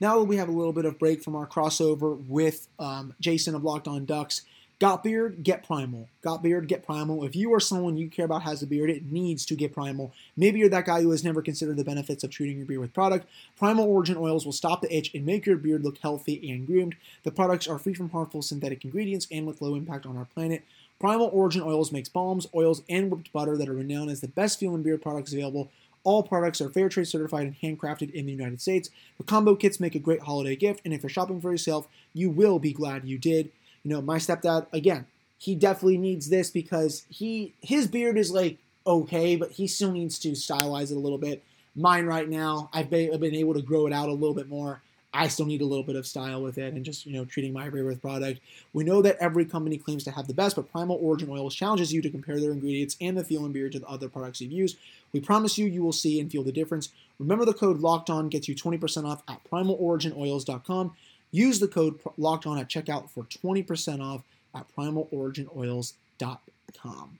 Now 0.00 0.22
we 0.22 0.36
have 0.36 0.48
a 0.48 0.52
little 0.52 0.72
bit 0.72 0.86
of 0.86 0.98
break 0.98 1.22
from 1.22 1.36
our 1.36 1.46
crossover 1.46 2.16
with 2.26 2.68
um, 2.78 3.14
Jason 3.20 3.54
of 3.54 3.64
Locked 3.64 3.86
On 3.86 4.04
Ducks. 4.06 4.42
Got 4.78 5.04
beard, 5.04 5.42
get 5.42 5.62
primal. 5.62 6.08
Got 6.22 6.42
beard, 6.42 6.66
get 6.66 6.86
primal. 6.86 7.22
If 7.22 7.36
you 7.36 7.52
are 7.52 7.60
someone 7.60 7.98
you 7.98 8.08
care 8.08 8.24
about 8.24 8.44
has 8.44 8.62
a 8.62 8.66
beard, 8.66 8.88
it 8.88 9.12
needs 9.12 9.44
to 9.44 9.54
get 9.54 9.74
primal. 9.74 10.14
Maybe 10.38 10.58
you're 10.58 10.70
that 10.70 10.86
guy 10.86 11.02
who 11.02 11.10
has 11.10 11.22
never 11.22 11.42
considered 11.42 11.76
the 11.76 11.84
benefits 11.84 12.24
of 12.24 12.30
treating 12.30 12.56
your 12.56 12.64
beard 12.64 12.80
with 12.80 12.94
product. 12.94 13.26
Primal 13.58 13.84
Origin 13.84 14.16
oils 14.16 14.46
will 14.46 14.54
stop 14.54 14.80
the 14.80 14.96
itch 14.96 15.12
and 15.12 15.26
make 15.26 15.44
your 15.44 15.58
beard 15.58 15.84
look 15.84 15.98
healthy 15.98 16.50
and 16.50 16.66
groomed. 16.66 16.96
The 17.24 17.30
products 17.30 17.68
are 17.68 17.78
free 17.78 17.92
from 17.92 18.08
harmful 18.08 18.40
synthetic 18.40 18.82
ingredients 18.82 19.26
and 19.30 19.46
with 19.46 19.60
low 19.60 19.74
impact 19.74 20.06
on 20.06 20.16
our 20.16 20.24
planet. 20.24 20.62
Primal 20.98 21.28
Origin 21.30 21.60
Oils 21.60 21.92
makes 21.92 22.08
balms, 22.08 22.46
oils, 22.54 22.82
and 22.88 23.10
whipped 23.10 23.34
butter 23.34 23.58
that 23.58 23.68
are 23.68 23.74
renowned 23.74 24.10
as 24.10 24.22
the 24.22 24.28
best 24.28 24.58
feeling 24.58 24.82
beard 24.82 25.02
products 25.02 25.34
available 25.34 25.70
all 26.04 26.22
products 26.22 26.60
are 26.60 26.70
fair 26.70 26.88
trade 26.88 27.08
certified 27.08 27.46
and 27.46 27.56
handcrafted 27.60 28.10
in 28.12 28.26
the 28.26 28.32
United 28.32 28.60
States. 28.60 28.90
The 29.18 29.24
combo 29.24 29.54
kits 29.54 29.80
make 29.80 29.94
a 29.94 30.00
great 30.00 30.22
holiday 30.22 30.56
gift, 30.56 30.80
and 30.84 30.94
if 30.94 31.02
you're 31.02 31.10
shopping 31.10 31.40
for 31.40 31.50
yourself, 31.50 31.88
you 32.12 32.30
will 32.30 32.58
be 32.58 32.72
glad 32.72 33.04
you 33.04 33.18
did. 33.18 33.50
You 33.82 33.90
know, 33.90 34.02
my 34.02 34.18
stepdad, 34.18 34.66
again, 34.72 35.06
he 35.38 35.54
definitely 35.54 35.98
needs 35.98 36.28
this 36.28 36.50
because 36.50 37.04
he 37.08 37.54
his 37.62 37.86
beard 37.86 38.18
is 38.18 38.30
like 38.30 38.58
okay, 38.86 39.36
but 39.36 39.52
he 39.52 39.66
still 39.66 39.92
needs 39.92 40.18
to 40.18 40.32
stylize 40.32 40.90
it 40.90 40.96
a 40.96 41.00
little 41.00 41.18
bit. 41.18 41.42
Mine 41.76 42.06
right 42.06 42.28
now, 42.28 42.68
I've 42.72 42.90
been, 42.90 43.12
I've 43.12 43.20
been 43.20 43.34
able 43.34 43.54
to 43.54 43.62
grow 43.62 43.86
it 43.86 43.92
out 43.92 44.08
a 44.08 44.12
little 44.12 44.34
bit 44.34 44.48
more. 44.48 44.82
I 45.12 45.28
still 45.28 45.46
need 45.46 45.60
a 45.60 45.66
little 45.66 45.82
bit 45.82 45.96
of 45.96 46.06
style 46.06 46.40
with 46.40 46.56
it 46.56 46.72
and 46.72 46.84
just, 46.84 47.04
you 47.04 47.12
know, 47.12 47.24
treating 47.24 47.52
my 47.52 47.64
hair 47.64 47.84
with 47.84 48.00
product. 48.00 48.40
We 48.72 48.84
know 48.84 49.02
that 49.02 49.16
every 49.18 49.44
company 49.44 49.76
claims 49.76 50.04
to 50.04 50.12
have 50.12 50.28
the 50.28 50.34
best, 50.34 50.54
but 50.54 50.70
Primal 50.70 51.00
Origin 51.02 51.28
Oils 51.30 51.52
challenges 51.54 51.92
you 51.92 52.00
to 52.02 52.10
compare 52.10 52.38
their 52.38 52.52
ingredients 52.52 52.96
and 53.00 53.18
the 53.18 53.24
feel 53.24 53.44
and 53.44 53.52
beard 53.52 53.72
to 53.72 53.80
the 53.80 53.88
other 53.88 54.08
products 54.08 54.40
you've 54.40 54.52
used. 54.52 54.76
We 55.12 55.18
promise 55.20 55.58
you, 55.58 55.66
you 55.66 55.82
will 55.82 55.92
see 55.92 56.20
and 56.20 56.30
feel 56.30 56.44
the 56.44 56.52
difference. 56.52 56.90
Remember 57.18 57.44
the 57.44 57.52
code 57.52 57.80
Locked 57.80 58.08
On 58.08 58.28
gets 58.28 58.48
you 58.48 58.54
20% 58.54 59.04
off 59.04 59.24
at 59.28 59.42
primaloriginoils.com. 59.50 60.92
Use 61.32 61.58
the 61.58 61.68
code 61.68 61.98
Locked 62.16 62.46
On 62.46 62.58
at 62.58 62.68
checkout 62.68 63.10
for 63.10 63.24
20% 63.24 64.00
off 64.00 64.22
at 64.54 64.66
primaloriginoils.com. 64.76 67.18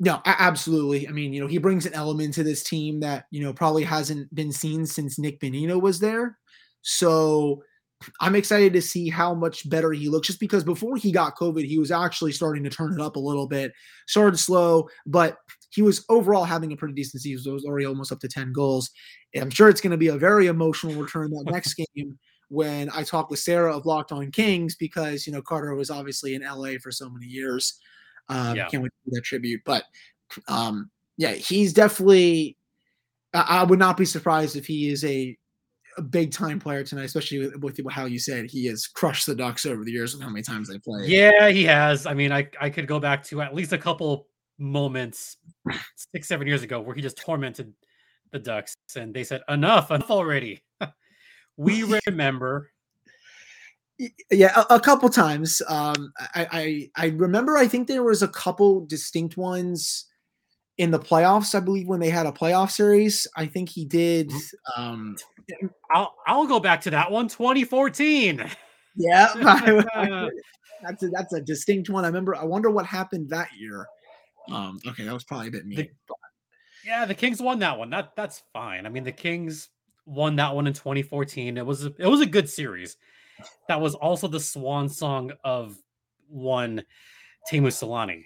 No, 0.00 0.20
absolutely. 0.24 1.08
I 1.08 1.10
mean, 1.10 1.32
you 1.32 1.40
know, 1.40 1.48
he 1.48 1.58
brings 1.58 1.84
an 1.84 1.94
element 1.94 2.34
to 2.34 2.44
this 2.44 2.62
team 2.62 3.00
that, 3.00 3.24
you 3.30 3.42
know, 3.42 3.52
probably 3.52 3.82
hasn't 3.82 4.32
been 4.32 4.52
seen 4.52 4.86
since 4.86 5.18
Nick 5.18 5.40
Bonino 5.40 5.80
was 5.80 5.98
there. 5.98 6.38
So 6.82 7.62
I'm 8.20 8.36
excited 8.36 8.72
to 8.74 8.82
see 8.82 9.08
how 9.08 9.34
much 9.34 9.68
better 9.68 9.90
he 9.92 10.08
looks 10.08 10.28
just 10.28 10.38
because 10.38 10.62
before 10.62 10.96
he 10.96 11.10
got 11.10 11.36
COVID, 11.36 11.64
he 11.64 11.80
was 11.80 11.90
actually 11.90 12.30
starting 12.30 12.62
to 12.62 12.70
turn 12.70 12.92
it 12.92 13.00
up 13.00 13.16
a 13.16 13.20
little 13.20 13.48
bit. 13.48 13.72
Started 14.06 14.38
slow, 14.38 14.88
but 15.04 15.38
he 15.70 15.82
was 15.82 16.04
overall 16.08 16.44
having 16.44 16.72
a 16.72 16.76
pretty 16.76 16.94
decent 16.94 17.22
season. 17.22 17.50
It 17.50 17.54
was 17.54 17.64
already 17.64 17.86
almost 17.86 18.12
up 18.12 18.20
to 18.20 18.28
10 18.28 18.52
goals. 18.52 18.90
And 19.34 19.42
I'm 19.42 19.50
sure 19.50 19.68
it's 19.68 19.80
going 19.80 19.90
to 19.90 19.96
be 19.96 20.08
a 20.08 20.16
very 20.16 20.46
emotional 20.46 20.94
return 20.94 21.30
that 21.30 21.50
next 21.50 21.74
game 21.74 22.16
when 22.50 22.88
I 22.94 23.02
talk 23.02 23.30
with 23.30 23.40
Sarah 23.40 23.76
of 23.76 23.84
Locked 23.84 24.12
On 24.12 24.30
Kings 24.30 24.76
because, 24.76 25.26
you 25.26 25.32
know, 25.32 25.42
Carter 25.42 25.74
was 25.74 25.90
obviously 25.90 26.34
in 26.34 26.42
LA 26.42 26.74
for 26.80 26.92
so 26.92 27.10
many 27.10 27.26
years. 27.26 27.80
Um, 28.28 28.56
yeah. 28.56 28.68
Can't 28.68 28.82
wait 28.82 28.92
to 29.04 29.10
do 29.10 29.14
that 29.14 29.24
tribute. 29.24 29.62
But 29.64 29.84
um, 30.48 30.90
yeah, 31.16 31.32
he's 31.32 31.72
definitely. 31.72 32.56
I, 33.34 33.60
I 33.60 33.62
would 33.64 33.78
not 33.78 33.96
be 33.96 34.04
surprised 34.04 34.56
if 34.56 34.66
he 34.66 34.88
is 34.88 35.04
a, 35.04 35.36
a 35.96 36.02
big 36.02 36.32
time 36.32 36.58
player 36.58 36.82
tonight, 36.82 37.04
especially 37.04 37.50
with, 37.50 37.78
with, 37.78 37.92
how 37.92 38.06
you 38.06 38.18
said 38.18 38.46
he 38.46 38.66
has 38.66 38.86
crushed 38.86 39.26
the 39.26 39.34
Ducks 39.34 39.66
over 39.66 39.84
the 39.84 39.92
years 39.92 40.14
with 40.14 40.22
how 40.22 40.30
many 40.30 40.42
times 40.42 40.68
they 40.68 40.78
play. 40.78 41.06
Yeah, 41.06 41.48
he 41.50 41.64
has. 41.64 42.06
I 42.06 42.14
mean, 42.14 42.32
I 42.32 42.48
I 42.60 42.70
could 42.70 42.86
go 42.86 43.00
back 43.00 43.24
to 43.24 43.42
at 43.42 43.54
least 43.54 43.72
a 43.72 43.78
couple 43.78 44.26
moments 44.58 45.36
six 46.14 46.28
seven 46.28 46.46
years 46.46 46.62
ago 46.62 46.80
where 46.80 46.94
he 46.94 47.02
just 47.02 47.18
tormented 47.18 47.72
the 48.32 48.38
Ducks, 48.38 48.74
and 48.96 49.14
they 49.14 49.24
said, 49.24 49.42
"Enough, 49.48 49.90
enough 49.90 50.10
already." 50.10 50.62
we 51.56 51.82
remember. 52.06 52.70
Yeah, 54.30 54.52
a, 54.70 54.74
a 54.76 54.80
couple 54.80 55.08
times. 55.08 55.60
Um, 55.68 56.12
I, 56.34 56.46
I 56.96 57.04
I 57.04 57.06
remember. 57.08 57.56
I 57.56 57.66
think 57.66 57.88
there 57.88 58.04
was 58.04 58.22
a 58.22 58.28
couple 58.28 58.86
distinct 58.86 59.36
ones 59.36 60.06
in 60.78 60.92
the 60.92 60.98
playoffs. 60.98 61.54
I 61.54 61.60
believe 61.60 61.88
when 61.88 62.00
they 62.00 62.10
had 62.10 62.26
a 62.26 62.32
playoff 62.32 62.70
series. 62.70 63.26
I 63.36 63.46
think 63.46 63.68
he 63.68 63.84
did. 63.84 64.30
Mm-hmm. 64.30 64.82
Um, 64.82 65.16
I'll 65.90 66.14
I'll 66.26 66.46
go 66.46 66.60
back 66.60 66.80
to 66.82 66.90
that 66.90 67.10
one. 67.10 67.28
2014. 67.28 68.48
Yeah, 68.96 69.28
that's 70.82 71.02
a, 71.02 71.08
that's 71.08 71.32
a 71.32 71.40
distinct 71.40 71.90
one. 71.90 72.04
I 72.04 72.08
remember. 72.08 72.36
I 72.36 72.44
wonder 72.44 72.70
what 72.70 72.86
happened 72.86 73.30
that 73.30 73.48
year. 73.58 73.86
Um, 74.50 74.78
okay, 74.86 75.04
that 75.04 75.12
was 75.12 75.24
probably 75.24 75.48
a 75.48 75.50
bit 75.50 75.66
mean. 75.66 75.76
The, 75.76 75.90
yeah, 76.84 77.04
the 77.04 77.14
Kings 77.14 77.42
won 77.42 77.58
that 77.58 77.78
one. 77.78 77.90
That 77.90 78.12
that's 78.16 78.42
fine. 78.52 78.86
I 78.86 78.88
mean, 78.88 79.04
the 79.04 79.12
Kings 79.12 79.70
won 80.06 80.36
that 80.36 80.54
one 80.54 80.66
in 80.66 80.72
2014. 80.72 81.58
It 81.58 81.66
was 81.66 81.84
a, 81.84 81.92
it 81.98 82.06
was 82.06 82.20
a 82.20 82.26
good 82.26 82.48
series. 82.48 82.96
That 83.68 83.80
was 83.80 83.94
also 83.94 84.28
the 84.28 84.40
swan 84.40 84.88
song 84.88 85.32
of 85.44 85.76
one 86.28 86.82
Teemu 87.50 87.68
Selanne. 87.68 88.24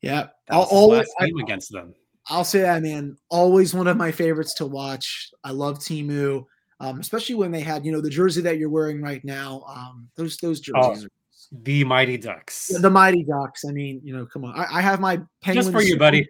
Yeah, 0.00 0.28
I'll 0.50 0.62
always 0.62 1.08
game 1.20 1.38
against 1.38 1.72
them. 1.72 1.94
I'll 2.28 2.44
say 2.44 2.60
that, 2.60 2.82
man. 2.82 3.16
Always 3.30 3.74
one 3.74 3.86
of 3.86 3.96
my 3.96 4.12
favorites 4.12 4.54
to 4.54 4.66
watch. 4.66 5.30
I 5.42 5.50
love 5.50 5.78
Teemu, 5.78 6.44
um, 6.78 7.00
especially 7.00 7.34
when 7.34 7.50
they 7.50 7.60
had, 7.60 7.84
you 7.84 7.92
know, 7.92 8.00
the 8.00 8.10
jersey 8.10 8.42
that 8.42 8.58
you're 8.58 8.68
wearing 8.68 9.00
right 9.00 9.24
now. 9.24 9.64
Um, 9.66 10.08
those 10.16 10.36
those 10.36 10.60
oh, 10.74 10.94
jerseys. 10.94 11.06
Oh, 11.06 11.58
the 11.62 11.84
Mighty 11.84 12.18
Ducks. 12.18 12.68
The 12.68 12.90
Mighty 12.90 13.24
Ducks. 13.24 13.64
I 13.66 13.72
mean, 13.72 14.00
you 14.04 14.14
know, 14.14 14.26
come 14.26 14.44
on. 14.44 14.58
I, 14.58 14.78
I 14.78 14.80
have 14.82 15.00
my 15.00 15.20
Penguins. 15.40 15.66
Just 15.66 15.72
for 15.72 15.82
you, 15.82 15.98
buddy. 15.98 16.28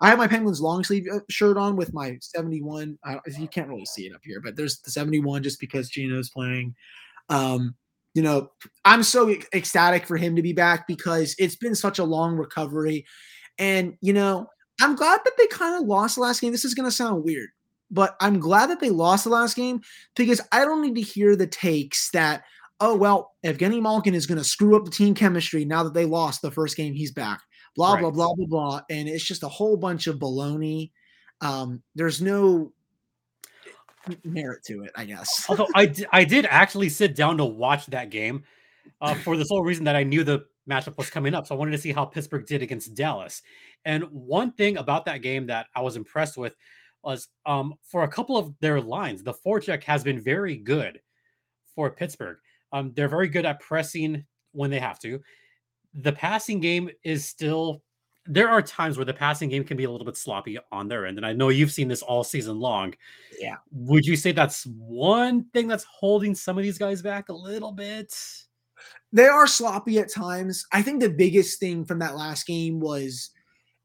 I 0.00 0.08
have 0.08 0.18
my 0.18 0.28
Penguins 0.28 0.60
long 0.60 0.84
sleeve 0.84 1.06
uh, 1.12 1.20
shirt 1.28 1.56
on 1.56 1.76
with 1.76 1.92
my 1.92 2.16
71. 2.20 2.98
Uh, 3.04 3.16
you 3.38 3.48
can't 3.48 3.68
really 3.68 3.84
see 3.84 4.06
it 4.06 4.14
up 4.14 4.20
here, 4.22 4.40
but 4.40 4.56
there's 4.56 4.78
the 4.80 4.90
71 4.90 5.42
just 5.42 5.60
because 5.60 5.90
Gino's 5.90 6.30
playing. 6.30 6.74
Um, 7.28 7.74
you 8.14 8.22
know, 8.22 8.50
I'm 8.84 9.02
so 9.02 9.34
ecstatic 9.52 10.06
for 10.06 10.16
him 10.16 10.34
to 10.36 10.42
be 10.42 10.52
back 10.52 10.86
because 10.86 11.34
it's 11.38 11.56
been 11.56 11.74
such 11.74 11.98
a 11.98 12.04
long 12.04 12.36
recovery. 12.36 13.04
And, 13.58 13.96
you 14.00 14.12
know, 14.12 14.48
I'm 14.80 14.94
glad 14.94 15.20
that 15.24 15.34
they 15.36 15.46
kind 15.48 15.80
of 15.80 15.88
lost 15.88 16.16
the 16.16 16.22
last 16.22 16.40
game. 16.40 16.52
This 16.52 16.64
is 16.64 16.74
going 16.74 16.88
to 16.88 16.94
sound 16.94 17.24
weird, 17.24 17.50
but 17.90 18.16
I'm 18.20 18.38
glad 18.38 18.70
that 18.70 18.80
they 18.80 18.90
lost 18.90 19.24
the 19.24 19.30
last 19.30 19.56
game 19.56 19.82
because 20.16 20.40
I 20.52 20.64
don't 20.64 20.82
need 20.82 20.94
to 20.94 21.00
hear 21.00 21.36
the 21.36 21.46
takes 21.46 22.10
that, 22.10 22.44
oh, 22.80 22.96
well, 22.96 23.34
Evgeny 23.44 23.82
Malkin 23.82 24.14
is 24.14 24.26
going 24.26 24.38
to 24.38 24.44
screw 24.44 24.76
up 24.76 24.84
the 24.84 24.90
team 24.90 25.14
chemistry 25.14 25.64
now 25.64 25.82
that 25.82 25.94
they 25.94 26.04
lost 26.04 26.42
the 26.42 26.50
first 26.50 26.76
game 26.76 26.94
he's 26.94 27.12
back. 27.12 27.40
Blah, 27.78 27.92
right. 27.94 28.00
blah, 28.00 28.10
blah, 28.10 28.34
blah, 28.34 28.46
blah. 28.46 28.80
And 28.90 29.08
it's 29.08 29.24
just 29.24 29.44
a 29.44 29.48
whole 29.48 29.76
bunch 29.76 30.08
of 30.08 30.18
baloney. 30.18 30.90
Um, 31.40 31.80
there's 31.94 32.20
no 32.20 32.72
merit 34.24 34.64
to 34.64 34.82
it, 34.82 34.90
I 34.96 35.04
guess. 35.04 35.46
Although 35.48 35.68
I, 35.76 35.86
d- 35.86 36.04
I 36.12 36.24
did 36.24 36.44
actually 36.46 36.88
sit 36.88 37.14
down 37.14 37.38
to 37.38 37.44
watch 37.44 37.86
that 37.86 38.10
game 38.10 38.42
uh, 39.00 39.14
for 39.14 39.36
the 39.36 39.44
sole 39.44 39.62
reason 39.62 39.84
that 39.84 39.94
I 39.94 40.02
knew 40.02 40.24
the 40.24 40.44
matchup 40.68 40.98
was 40.98 41.08
coming 41.08 41.34
up. 41.34 41.46
So 41.46 41.54
I 41.54 41.58
wanted 41.58 41.70
to 41.70 41.78
see 41.78 41.92
how 41.92 42.04
Pittsburgh 42.04 42.46
did 42.46 42.62
against 42.62 42.96
Dallas. 42.96 43.42
And 43.84 44.02
one 44.10 44.50
thing 44.50 44.76
about 44.76 45.04
that 45.04 45.22
game 45.22 45.46
that 45.46 45.66
I 45.76 45.80
was 45.80 45.94
impressed 45.94 46.36
with 46.36 46.56
was 47.04 47.28
um, 47.46 47.74
for 47.80 48.02
a 48.02 48.08
couple 48.08 48.36
of 48.36 48.52
their 48.58 48.80
lines, 48.80 49.22
the 49.22 49.34
forecheck 49.34 49.84
has 49.84 50.02
been 50.02 50.20
very 50.20 50.56
good 50.56 51.00
for 51.76 51.92
Pittsburgh. 51.92 52.38
Um, 52.72 52.92
they're 52.96 53.08
very 53.08 53.28
good 53.28 53.46
at 53.46 53.60
pressing 53.60 54.24
when 54.50 54.68
they 54.68 54.80
have 54.80 54.98
to. 54.98 55.20
The 55.94 56.12
passing 56.12 56.60
game 56.60 56.90
is 57.02 57.26
still 57.26 57.82
there 58.28 58.50
are 58.50 58.60
times 58.60 58.98
where 58.98 59.06
the 59.06 59.14
passing 59.14 59.48
game 59.48 59.64
can 59.64 59.76
be 59.76 59.84
a 59.84 59.90
little 59.90 60.04
bit 60.04 60.16
sloppy 60.16 60.58
on 60.70 60.86
their 60.86 61.06
end. 61.06 61.16
And 61.16 61.26
I 61.26 61.32
know 61.32 61.48
you've 61.48 61.72
seen 61.72 61.88
this 61.88 62.02
all 62.02 62.22
season 62.22 62.60
long. 62.60 62.94
Yeah. 63.40 63.56
Would 63.72 64.04
you 64.04 64.16
say 64.16 64.32
that's 64.32 64.64
one 64.66 65.46
thing 65.54 65.66
that's 65.66 65.84
holding 65.84 66.34
some 66.34 66.58
of 66.58 66.62
these 66.62 66.76
guys 66.76 67.00
back 67.00 67.30
a 67.30 67.32
little 67.32 67.72
bit? 67.72 68.14
They 69.14 69.26
are 69.26 69.46
sloppy 69.46 69.98
at 69.98 70.12
times. 70.12 70.66
I 70.72 70.82
think 70.82 71.00
the 71.00 71.08
biggest 71.08 71.58
thing 71.58 71.86
from 71.86 72.00
that 72.00 72.16
last 72.16 72.46
game 72.46 72.80
was 72.80 73.30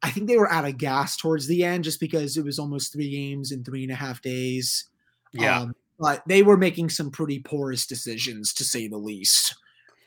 I 0.01 0.11
think 0.11 0.27
they 0.27 0.37
were 0.37 0.51
out 0.51 0.65
of 0.65 0.77
gas 0.77 1.15
towards 1.15 1.47
the 1.47 1.63
end 1.63 1.85
just 1.85 2.01
because 2.01 2.35
it 2.35 2.43
was 2.43 2.59
almost 2.59 2.91
three 2.91 3.09
games 3.09 3.53
in 3.53 3.63
three 3.63 3.83
and 3.83 3.93
a 3.93 3.95
half 3.95 4.21
days. 4.21 4.89
Yeah. 5.31 5.61
Um, 5.61 5.75
but 5.97 6.21
they 6.27 6.43
were 6.43 6.57
making 6.57 6.89
some 6.89 7.09
pretty 7.09 7.39
porous 7.39 7.87
decisions 7.87 8.53
to 8.55 8.65
say 8.65 8.89
the 8.89 8.97
least 8.97 9.55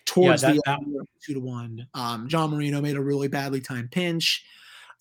towards 0.06 0.42
yeah, 0.42 0.52
that, 0.52 0.62
the 0.64 0.70
end, 0.70 1.08
two 1.24 1.34
to 1.34 1.40
one. 1.40 1.86
Um, 1.94 2.28
John 2.28 2.50
Marino 2.50 2.80
made 2.80 2.96
a 2.96 3.02
really 3.02 3.28
badly 3.28 3.60
timed 3.60 3.90
pinch. 3.90 4.44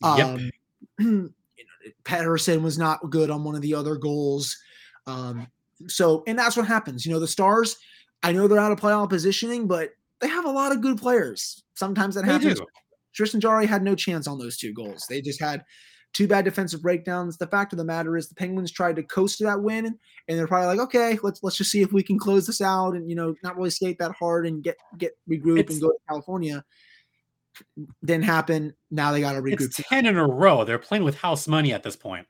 Um, 0.04 0.52
yep. 1.00 1.32
Pettersson 2.04 2.62
was 2.62 2.78
not 2.78 3.10
good 3.10 3.30
on 3.30 3.44
one 3.44 3.56
of 3.56 3.62
the 3.62 3.74
other 3.74 3.96
goals. 3.96 4.58
Um, 5.08 5.48
so, 5.88 6.24
and 6.28 6.38
that's 6.38 6.58
what 6.58 6.68
happens. 6.68 7.06
You 7.06 7.14
know, 7.14 7.20
the 7.20 7.28
Stars, 7.28 7.78
I 8.24 8.32
know 8.32 8.48
they're 8.48 8.60
out 8.60 8.72
of 8.72 8.80
playoff 8.80 9.10
positioning, 9.10 9.68
but 9.68 9.92
they 10.20 10.28
have 10.28 10.46
a 10.46 10.52
lot 10.52 10.72
of 10.72 10.82
good 10.82 10.98
players. 10.98 11.64
Sometimes 11.76 12.16
that 12.16 12.26
happens. 12.26 12.60
Tristan 13.14 13.40
Jarry 13.40 13.66
had 13.66 13.84
no 13.84 13.96
chance 13.96 14.28
on 14.28 14.38
those 14.38 14.58
two 14.58 14.74
goals. 14.74 15.06
They 15.08 15.22
just 15.22 15.40
had 15.40 15.64
two 16.16 16.28
bad 16.28 16.46
defensive 16.46 16.82
breakdowns. 16.82 17.38
The 17.38 17.46
fact 17.46 17.74
of 17.74 17.78
the 17.78 17.84
matter 17.84 18.16
is 18.16 18.30
the 18.30 18.36
Penguins 18.36 18.72
tried 18.72 18.96
to 18.96 19.04
coast 19.04 19.38
to 19.40 19.44
that 19.44 19.62
win, 19.62 19.86
and 19.86 19.98
they're 20.38 20.48
probably 20.48 20.68
like, 20.68 20.80
okay, 20.80 21.20
let's 21.22 21.44
let's 21.44 21.58
just 21.58 21.70
see 21.70 21.82
if 21.82 21.92
we 21.92 22.02
can 22.02 22.18
close 22.18 22.48
this 22.48 22.62
out 22.62 22.96
and 22.96 23.08
you 23.08 23.16
know 23.16 23.36
not 23.44 23.58
really 23.58 23.70
skate 23.70 24.00
that 24.00 24.14
hard 24.14 24.48
and 24.48 24.64
get 24.64 24.78
get 24.98 25.12
regroup 25.30 25.60
it's, 25.60 25.74
and 25.74 25.82
go 25.82 25.90
to 25.90 25.98
California. 26.08 26.64
Didn't 28.04 28.24
happen. 28.24 28.74
Now 28.90 29.12
they 29.12 29.22
got 29.22 29.34
to 29.34 29.42
regroup. 29.42 29.62
It's 29.62 29.82
ten 29.88 30.06
in 30.06 30.18
a 30.18 30.26
row. 30.26 30.64
They're 30.64 30.80
playing 30.80 31.04
with 31.04 31.16
house 31.16 31.48
money 31.48 31.74
at 31.74 31.84
this 31.84 31.98
point. 31.98 32.26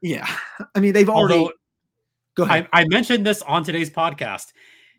Yeah, 0.00 0.28
I 0.74 0.80
mean 0.80 0.92
they've 0.92 1.08
already. 1.08 1.40
Although, 1.40 1.52
go 2.36 2.44
ahead. 2.44 2.68
I, 2.72 2.82
I 2.82 2.88
mentioned 2.88 3.26
this 3.26 3.42
on 3.42 3.64
today's 3.64 3.90
podcast. 3.90 4.52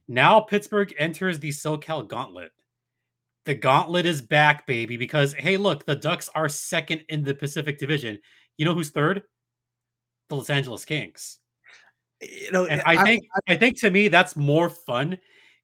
Now 0.08 0.42
Pittsburgh 0.42 0.94
enters 1.00 1.40
the 1.40 1.50
SoCal 1.50 2.08
Gauntlet. 2.08 2.52
The 3.46 3.56
gauntlet 3.56 4.08
is 4.08 4.22
back, 4.22 4.66
baby, 4.66 4.98
because 4.98 5.34
hey, 5.34 5.58
look, 5.58 5.86
the 5.86 5.96
Ducks 5.96 6.30
are 6.34 6.50
second 6.50 7.04
in 7.10 7.24
the 7.24 7.36
Pacific 7.36 7.78
Division. 7.78 8.18
You 8.58 8.66
know 8.66 8.74
who's 8.74 8.90
third? 8.90 9.24
The 10.30 10.36
Los 10.36 10.50
Angeles 10.50 10.84
Kings. 10.84 11.38
Eh, 12.22 12.28
you 12.46 12.52
know, 12.52 12.66
and 12.66 12.82
eh, 12.82 12.84
I, 12.86 12.98
I 12.98 13.04
think 13.04 13.26
I, 13.48 13.54
I 13.54 13.58
think 13.58 13.80
to 13.82 13.92
me 13.92 14.08
that's 14.08 14.36
more 14.36 14.70
fun 14.70 15.18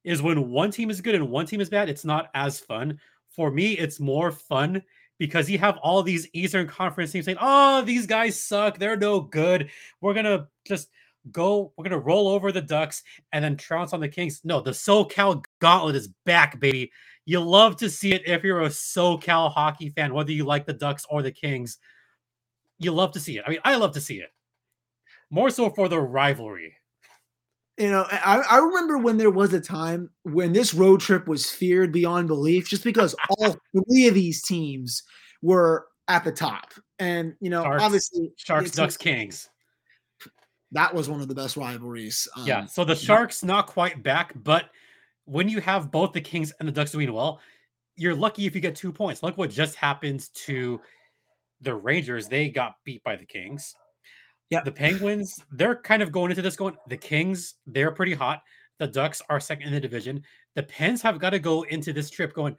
is 0.04 0.22
when 0.22 0.50
one 0.50 0.70
team 0.70 0.90
is 0.90 1.00
good 1.00 1.14
and 1.14 1.30
one 1.30 1.46
team 1.46 1.60
is 1.60 1.70
bad, 1.70 1.88
it's 1.88 2.04
not 2.04 2.30
as 2.34 2.60
fun. 2.60 3.00
For 3.30 3.50
me, 3.50 3.72
it's 3.72 3.98
more 3.98 4.30
fun 4.30 4.82
because 5.18 5.48
you 5.48 5.58
have 5.58 5.78
all 5.78 6.02
these 6.02 6.28
Eastern 6.32 6.68
Conference 6.68 7.10
teams 7.12 7.24
saying, 7.24 7.38
"Oh, 7.40 7.82
these 7.82 8.06
guys 8.06 8.40
suck. 8.40 8.78
They're 8.78 8.96
no 8.96 9.20
good. 9.20 9.70
We're 10.00 10.14
going 10.14 10.26
to 10.26 10.46
just 10.66 10.88
go, 11.30 11.72
we're 11.76 11.84
going 11.84 11.92
to 11.92 11.98
roll 11.98 12.28
over 12.28 12.50
the 12.50 12.60
Ducks 12.60 13.02
and 13.32 13.44
then 13.44 13.56
trounce 13.56 13.92
on 13.92 14.00
the 14.00 14.08
Kings." 14.08 14.40
No, 14.44 14.60
the 14.60 14.72
SoCal 14.72 15.44
Gauntlet 15.60 15.96
is 15.96 16.08
back, 16.24 16.58
baby. 16.58 16.90
You 17.24 17.40
love 17.40 17.76
to 17.76 17.88
see 17.88 18.12
it 18.12 18.26
if 18.26 18.42
you're 18.42 18.62
a 18.62 18.68
SoCal 18.68 19.52
hockey 19.52 19.90
fan, 19.90 20.12
whether 20.12 20.32
you 20.32 20.44
like 20.44 20.66
the 20.66 20.72
Ducks 20.72 21.06
or 21.08 21.22
the 21.22 21.30
Kings. 21.30 21.78
You 22.78 22.92
love 22.92 23.12
to 23.12 23.20
see 23.20 23.38
it. 23.38 23.44
I 23.46 23.50
mean, 23.50 23.60
I 23.64 23.76
love 23.76 23.92
to 23.92 24.00
see 24.00 24.16
it. 24.16 24.30
More 25.30 25.50
so 25.50 25.70
for 25.70 25.88
the 25.88 26.00
rivalry. 26.00 26.74
You 27.78 27.90
know, 27.90 28.06
I, 28.10 28.42
I 28.50 28.58
remember 28.58 28.98
when 28.98 29.16
there 29.16 29.30
was 29.30 29.54
a 29.54 29.60
time 29.60 30.10
when 30.24 30.52
this 30.52 30.74
road 30.74 31.00
trip 31.00 31.26
was 31.26 31.50
feared 31.50 31.90
beyond 31.90 32.28
belief 32.28 32.68
just 32.68 32.84
because 32.84 33.14
all 33.30 33.56
three 33.72 34.08
of 34.08 34.14
these 34.14 34.42
teams 34.42 35.02
were 35.40 35.86
at 36.08 36.24
the 36.24 36.32
top. 36.32 36.72
And, 36.98 37.34
you 37.40 37.50
know, 37.50 37.62
Sharks, 37.62 37.82
obviously, 37.82 38.32
Sharks, 38.36 38.70
Ducks, 38.72 38.96
Kings. 38.96 39.48
That 40.72 40.94
was 40.94 41.08
one 41.08 41.20
of 41.20 41.28
the 41.28 41.34
best 41.34 41.56
rivalries. 41.56 42.26
Um, 42.36 42.46
yeah. 42.46 42.66
So 42.66 42.84
the 42.84 42.96
Sharks 42.96 43.44
not 43.44 43.66
quite 43.66 44.02
back, 44.02 44.32
but 44.42 44.70
when 45.26 45.48
you 45.48 45.60
have 45.60 45.90
both 45.90 46.12
the 46.12 46.20
Kings 46.20 46.52
and 46.58 46.68
the 46.68 46.72
Ducks 46.72 46.92
doing 46.92 47.12
well, 47.12 47.40
you're 47.96 48.14
lucky 48.14 48.46
if 48.46 48.54
you 48.54 48.60
get 48.60 48.74
two 48.74 48.92
points. 48.92 49.22
Look 49.22 49.36
what 49.36 49.50
just 49.50 49.74
happened 49.74 50.28
to 50.34 50.80
the 51.60 51.74
Rangers. 51.74 52.26
They 52.26 52.48
got 52.48 52.76
beat 52.84 53.04
by 53.04 53.16
the 53.16 53.26
Kings. 53.26 53.74
Yeah. 54.50 54.62
The 54.62 54.72
Penguins, 54.72 55.38
they're 55.50 55.76
kind 55.76 56.02
of 56.02 56.12
going 56.12 56.30
into 56.30 56.42
this 56.42 56.56
going, 56.56 56.76
the 56.88 56.96
Kings, 56.96 57.54
they're 57.66 57.92
pretty 57.92 58.14
hot. 58.14 58.42
The 58.78 58.86
Ducks 58.86 59.22
are 59.28 59.40
second 59.40 59.68
in 59.68 59.72
the 59.72 59.80
division. 59.80 60.22
The 60.56 60.62
Pens 60.62 61.00
have 61.02 61.18
got 61.18 61.30
to 61.30 61.38
go 61.38 61.62
into 61.62 61.92
this 61.92 62.10
trip 62.10 62.34
going, 62.34 62.56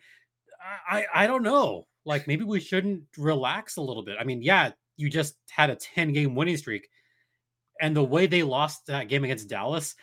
I, 0.90 1.06
I 1.14 1.28
don't 1.28 1.44
know. 1.44 1.88
Like 2.06 2.28
maybe 2.28 2.44
we 2.44 2.60
shouldn't 2.60 3.04
relax 3.18 3.78
a 3.78 3.82
little 3.82 4.04
bit. 4.04 4.18
I 4.20 4.24
mean, 4.24 4.42
yeah, 4.42 4.72
you 4.98 5.10
just 5.10 5.36
had 5.50 5.70
a 5.70 5.76
10 5.76 6.14
game 6.14 6.36
winning 6.36 6.58
streak. 6.58 6.88
And 7.82 7.96
the 7.96 8.04
way 8.04 8.28
they 8.28 8.44
lost 8.44 8.86
that 8.88 9.10
game 9.10 9.24
against 9.24 9.50
Dallas, 9.50 9.96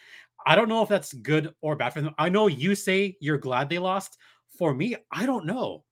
I 0.46 0.54
don't 0.54 0.68
know 0.68 0.82
if 0.82 0.88
that's 0.88 1.12
good 1.12 1.54
or 1.60 1.76
bad 1.76 1.92
for 1.92 2.00
them. 2.00 2.14
I 2.18 2.28
know 2.28 2.46
you 2.46 2.74
say 2.74 3.16
you're 3.20 3.38
glad 3.38 3.68
they 3.68 3.78
lost. 3.78 4.16
For 4.58 4.74
me, 4.74 4.96
I 5.10 5.24
don't 5.24 5.46
know 5.46 5.84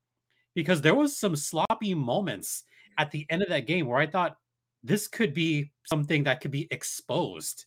because 0.54 0.80
there 0.80 0.94
was 0.94 1.18
some 1.18 1.36
sloppy 1.36 1.94
moments 1.94 2.64
at 2.98 3.10
the 3.10 3.26
end 3.30 3.42
of 3.42 3.48
that 3.48 3.66
game 3.66 3.86
where 3.86 3.98
I 3.98 4.06
thought 4.06 4.36
this 4.82 5.08
could 5.08 5.32
be 5.32 5.70
something 5.84 6.24
that 6.24 6.40
could 6.40 6.50
be 6.50 6.68
exposed 6.70 7.66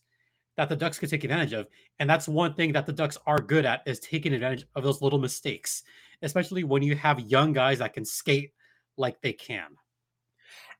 that 0.56 0.68
the 0.68 0.76
Ducks 0.76 0.98
could 0.98 1.08
take 1.08 1.24
advantage 1.24 1.52
of. 1.54 1.66
And 1.98 2.08
that's 2.08 2.28
one 2.28 2.54
thing 2.54 2.72
that 2.72 2.86
the 2.86 2.92
Ducks 2.92 3.18
are 3.26 3.38
good 3.38 3.64
at 3.64 3.82
is 3.86 3.98
taking 4.00 4.34
advantage 4.34 4.66
of 4.74 4.84
those 4.84 5.02
little 5.02 5.18
mistakes, 5.18 5.82
especially 6.22 6.64
when 6.64 6.82
you 6.82 6.94
have 6.96 7.20
young 7.20 7.52
guys 7.52 7.78
that 7.78 7.94
can 7.94 8.04
skate 8.04 8.52
like 8.96 9.20
they 9.22 9.32
can. 9.32 9.76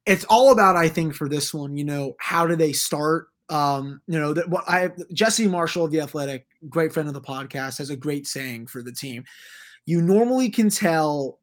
It's 0.06 0.24
all 0.24 0.52
about 0.52 0.76
I 0.76 0.88
think 0.88 1.14
for 1.14 1.28
this 1.28 1.54
one, 1.54 1.76
you 1.76 1.84
know, 1.84 2.14
how 2.18 2.46
do 2.46 2.56
they 2.56 2.72
start? 2.72 3.28
Um, 3.48 4.00
you 4.06 4.18
know, 4.18 4.32
that 4.32 4.48
what 4.48 4.64
I 4.68 4.90
Jesse 5.12 5.46
Marshall 5.46 5.84
of 5.84 5.90
the 5.90 6.00
Athletic, 6.00 6.46
great 6.68 6.92
friend 6.92 7.08
of 7.08 7.14
the 7.14 7.20
podcast, 7.20 7.78
has 7.78 7.90
a 7.90 7.96
great 7.96 8.26
saying 8.26 8.66
for 8.66 8.82
the 8.82 8.92
team. 8.92 9.24
You 9.84 10.00
normally 10.00 10.48
can 10.48 10.70
tell 10.70 11.38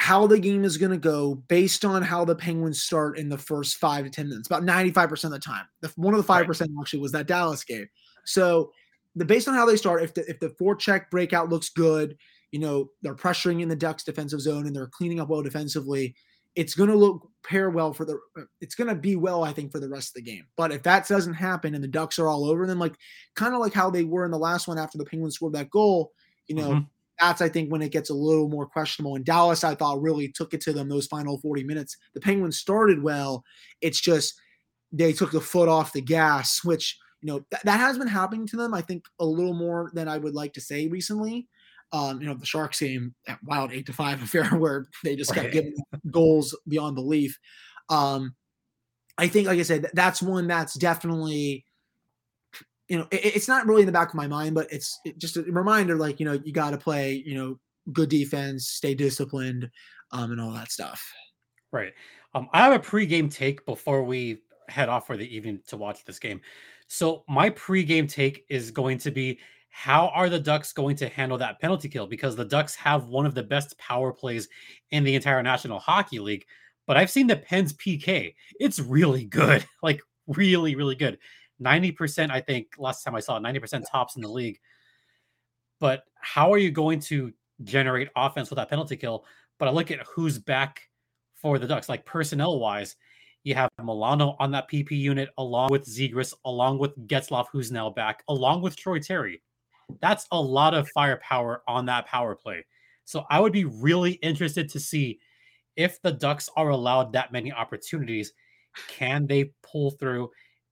how 0.00 0.26
the 0.26 0.38
game 0.38 0.64
is 0.64 0.78
going 0.78 0.90
to 0.90 0.96
go 0.96 1.34
based 1.34 1.84
on 1.84 2.00
how 2.00 2.24
the 2.24 2.34
Penguins 2.34 2.80
start 2.80 3.18
in 3.18 3.28
the 3.28 3.36
first 3.36 3.76
five 3.76 4.04
to 4.04 4.10
10 4.10 4.30
minutes, 4.30 4.48
about 4.48 4.62
95% 4.62 5.24
of 5.24 5.30
the 5.32 5.38
time. 5.38 5.66
The, 5.82 5.92
one 5.96 6.14
of 6.14 6.26
the 6.26 6.32
5% 6.32 6.48
right. 6.48 6.70
actually 6.80 7.00
was 7.00 7.12
that 7.12 7.26
Dallas 7.26 7.62
game. 7.64 7.86
So, 8.24 8.72
the 9.14 9.26
based 9.26 9.46
on 9.46 9.54
how 9.54 9.66
they 9.66 9.76
start, 9.76 10.02
if 10.02 10.14
the 10.14 10.28
if 10.30 10.38
the 10.40 10.50
forecheck 10.50 11.10
breakout 11.10 11.50
looks 11.50 11.68
good, 11.68 12.16
you 12.52 12.60
know, 12.60 12.90
they're 13.02 13.14
pressuring 13.14 13.60
in 13.60 13.68
the 13.68 13.76
Ducks 13.76 14.04
defensive 14.04 14.40
zone 14.40 14.66
and 14.66 14.74
they're 14.74 14.86
cleaning 14.86 15.20
up 15.20 15.28
well 15.28 15.42
defensively, 15.42 16.14
it's 16.56 16.74
going 16.74 16.90
to 16.90 16.96
look 16.96 17.28
pair 17.42 17.70
well 17.70 17.92
for 17.92 18.04
the 18.04 18.18
it's 18.60 18.74
going 18.74 18.88
to 18.88 18.94
be 18.94 19.16
well 19.16 19.42
i 19.44 19.52
think 19.52 19.72
for 19.72 19.80
the 19.80 19.88
rest 19.88 20.10
of 20.10 20.14
the 20.14 20.30
game. 20.30 20.44
But 20.56 20.72
if 20.72 20.82
that 20.82 21.08
doesn't 21.08 21.34
happen 21.34 21.74
and 21.74 21.82
the 21.82 21.88
ducks 21.88 22.18
are 22.18 22.28
all 22.28 22.44
over 22.44 22.66
them 22.66 22.78
like 22.78 22.94
kind 23.34 23.54
of 23.54 23.60
like 23.60 23.72
how 23.72 23.90
they 23.90 24.04
were 24.04 24.24
in 24.24 24.30
the 24.30 24.38
last 24.38 24.68
one 24.68 24.78
after 24.78 24.98
the 24.98 25.04
penguins 25.04 25.36
scored 25.36 25.54
that 25.54 25.70
goal 25.70 26.12
you 26.48 26.54
know 26.54 26.70
mm-hmm. 26.70 26.84
that's 27.18 27.40
i 27.40 27.48
think 27.48 27.70
when 27.70 27.82
it 27.82 27.92
gets 27.92 28.10
a 28.10 28.14
little 28.14 28.48
more 28.48 28.66
questionable. 28.66 29.16
And 29.16 29.24
dallas 29.24 29.64
i 29.64 29.74
thought 29.74 30.02
really 30.02 30.28
took 30.28 30.52
it 30.52 30.60
to 30.62 30.72
them 30.72 30.88
those 30.88 31.06
final 31.06 31.38
40 31.38 31.64
minutes. 31.64 31.96
The 32.14 32.20
penguins 32.20 32.58
started 32.58 33.02
well. 33.02 33.44
It's 33.80 34.00
just 34.00 34.34
they 34.92 35.12
took 35.12 35.30
the 35.30 35.40
foot 35.40 35.68
off 35.68 35.92
the 35.92 36.02
gas 36.02 36.62
which 36.64 36.98
you 37.22 37.26
know 37.28 37.38
th- 37.50 37.62
that 37.62 37.78
has 37.78 37.96
been 37.96 38.08
happening 38.08 38.46
to 38.46 38.56
them 38.56 38.74
i 38.74 38.80
think 38.80 39.04
a 39.20 39.24
little 39.24 39.54
more 39.54 39.90
than 39.94 40.08
i 40.08 40.18
would 40.18 40.34
like 40.34 40.52
to 40.54 40.60
say 40.60 40.88
recently 40.88 41.46
um, 41.92 42.20
you 42.20 42.26
know, 42.26 42.34
the 42.34 42.46
Sharks 42.46 42.80
game, 42.80 43.14
that 43.26 43.38
wild 43.44 43.72
eight 43.72 43.86
to 43.86 43.92
five 43.92 44.22
affair 44.22 44.44
where 44.46 44.86
they 45.04 45.16
just 45.16 45.34
kept 45.34 45.46
right. 45.46 45.52
giving 45.52 45.74
goals 46.10 46.56
beyond 46.68 46.94
belief. 46.94 47.38
Um, 47.88 48.34
I 49.18 49.28
think, 49.28 49.48
like 49.48 49.58
I 49.58 49.62
said, 49.62 49.90
that's 49.92 50.22
one 50.22 50.46
that's 50.46 50.74
definitely, 50.74 51.64
you 52.88 52.98
know, 52.98 53.06
it, 53.10 53.36
it's 53.36 53.48
not 53.48 53.66
really 53.66 53.82
in 53.82 53.86
the 53.86 53.92
back 53.92 54.08
of 54.08 54.14
my 54.14 54.26
mind, 54.26 54.54
but 54.54 54.72
it's 54.72 54.98
just 55.18 55.36
a 55.36 55.42
reminder, 55.42 55.96
like, 55.96 56.20
you 56.20 56.26
know, 56.26 56.40
you 56.44 56.52
got 56.52 56.70
to 56.70 56.78
play, 56.78 57.22
you 57.26 57.34
know, 57.34 57.58
good 57.92 58.08
defense, 58.08 58.68
stay 58.68 58.94
disciplined, 58.94 59.68
um, 60.12 60.32
and 60.32 60.40
all 60.40 60.52
that 60.52 60.70
stuff. 60.70 61.04
Right. 61.72 61.92
Um, 62.34 62.48
I 62.52 62.64
have 62.64 62.72
a 62.72 62.78
pregame 62.78 63.32
take 63.32 63.64
before 63.66 64.02
we 64.02 64.38
head 64.68 64.88
off 64.88 65.06
for 65.06 65.16
the 65.16 65.34
evening 65.34 65.60
to 65.68 65.76
watch 65.76 66.04
this 66.04 66.18
game. 66.18 66.40
So 66.88 67.24
my 67.28 67.50
pregame 67.50 68.08
take 68.08 68.44
is 68.48 68.70
going 68.70 68.98
to 68.98 69.10
be 69.10 69.38
how 69.70 70.08
are 70.08 70.28
the 70.28 70.38
Ducks 70.38 70.72
going 70.72 70.96
to 70.96 71.08
handle 71.08 71.38
that 71.38 71.60
penalty 71.60 71.88
kill? 71.88 72.06
Because 72.06 72.36
the 72.36 72.44
Ducks 72.44 72.74
have 72.74 73.06
one 73.06 73.24
of 73.24 73.34
the 73.34 73.42
best 73.42 73.78
power 73.78 74.12
plays 74.12 74.48
in 74.90 75.04
the 75.04 75.14
entire 75.14 75.42
National 75.42 75.78
Hockey 75.78 76.18
League. 76.18 76.44
But 76.86 76.96
I've 76.96 77.10
seen 77.10 77.28
the 77.28 77.36
Pens 77.36 77.72
PK. 77.74 78.34
It's 78.58 78.80
really 78.80 79.24
good. 79.24 79.64
Like 79.82 80.02
really, 80.26 80.74
really 80.76 80.94
good. 80.94 81.18
90%, 81.62 82.30
I 82.30 82.40
think 82.40 82.74
last 82.78 83.02
time 83.02 83.14
I 83.14 83.20
saw 83.20 83.36
it, 83.36 83.42
90% 83.42 83.84
tops 83.90 84.16
in 84.16 84.22
the 84.22 84.28
league. 84.28 84.58
But 85.78 86.04
how 86.20 86.52
are 86.52 86.58
you 86.58 86.70
going 86.70 87.00
to 87.00 87.32
generate 87.64 88.08
offense 88.16 88.50
with 88.50 88.58
that 88.58 88.68
penalty 88.68 88.96
kill? 88.96 89.24
But 89.58 89.68
I 89.68 89.70
look 89.70 89.90
at 89.90 90.06
who's 90.06 90.38
back 90.38 90.82
for 91.34 91.58
the 91.58 91.66
Ducks, 91.66 91.88
like 91.88 92.04
personnel 92.04 92.58
wise. 92.58 92.96
You 93.42 93.54
have 93.54 93.70
Milano 93.82 94.36
on 94.38 94.50
that 94.50 94.70
PP 94.70 94.92
unit, 94.92 95.30
along 95.38 95.70
with 95.70 95.86
Zegras, 95.86 96.34
along 96.44 96.78
with 96.78 96.96
Getzlaf, 97.06 97.46
who's 97.50 97.72
now 97.72 97.88
back, 97.88 98.22
along 98.28 98.60
with 98.60 98.76
Troy 98.76 98.98
Terry. 98.98 99.40
That's 100.00 100.26
a 100.32 100.40
lot 100.40 100.74
of 100.74 100.88
firepower 100.90 101.62
on 101.66 101.86
that 101.86 102.06
power 102.06 102.34
play. 102.34 102.64
So 103.04 103.24
I 103.30 103.40
would 103.40 103.52
be 103.52 103.64
really 103.64 104.12
interested 104.12 104.68
to 104.70 104.80
see 104.80 105.18
if 105.76 106.00
the 106.02 106.12
Ducks 106.12 106.48
are 106.56 106.68
allowed 106.68 107.12
that 107.12 107.32
many 107.32 107.52
opportunities, 107.52 108.32
can 108.88 109.26
they 109.26 109.52
pull 109.62 109.92
through 109.92 110.30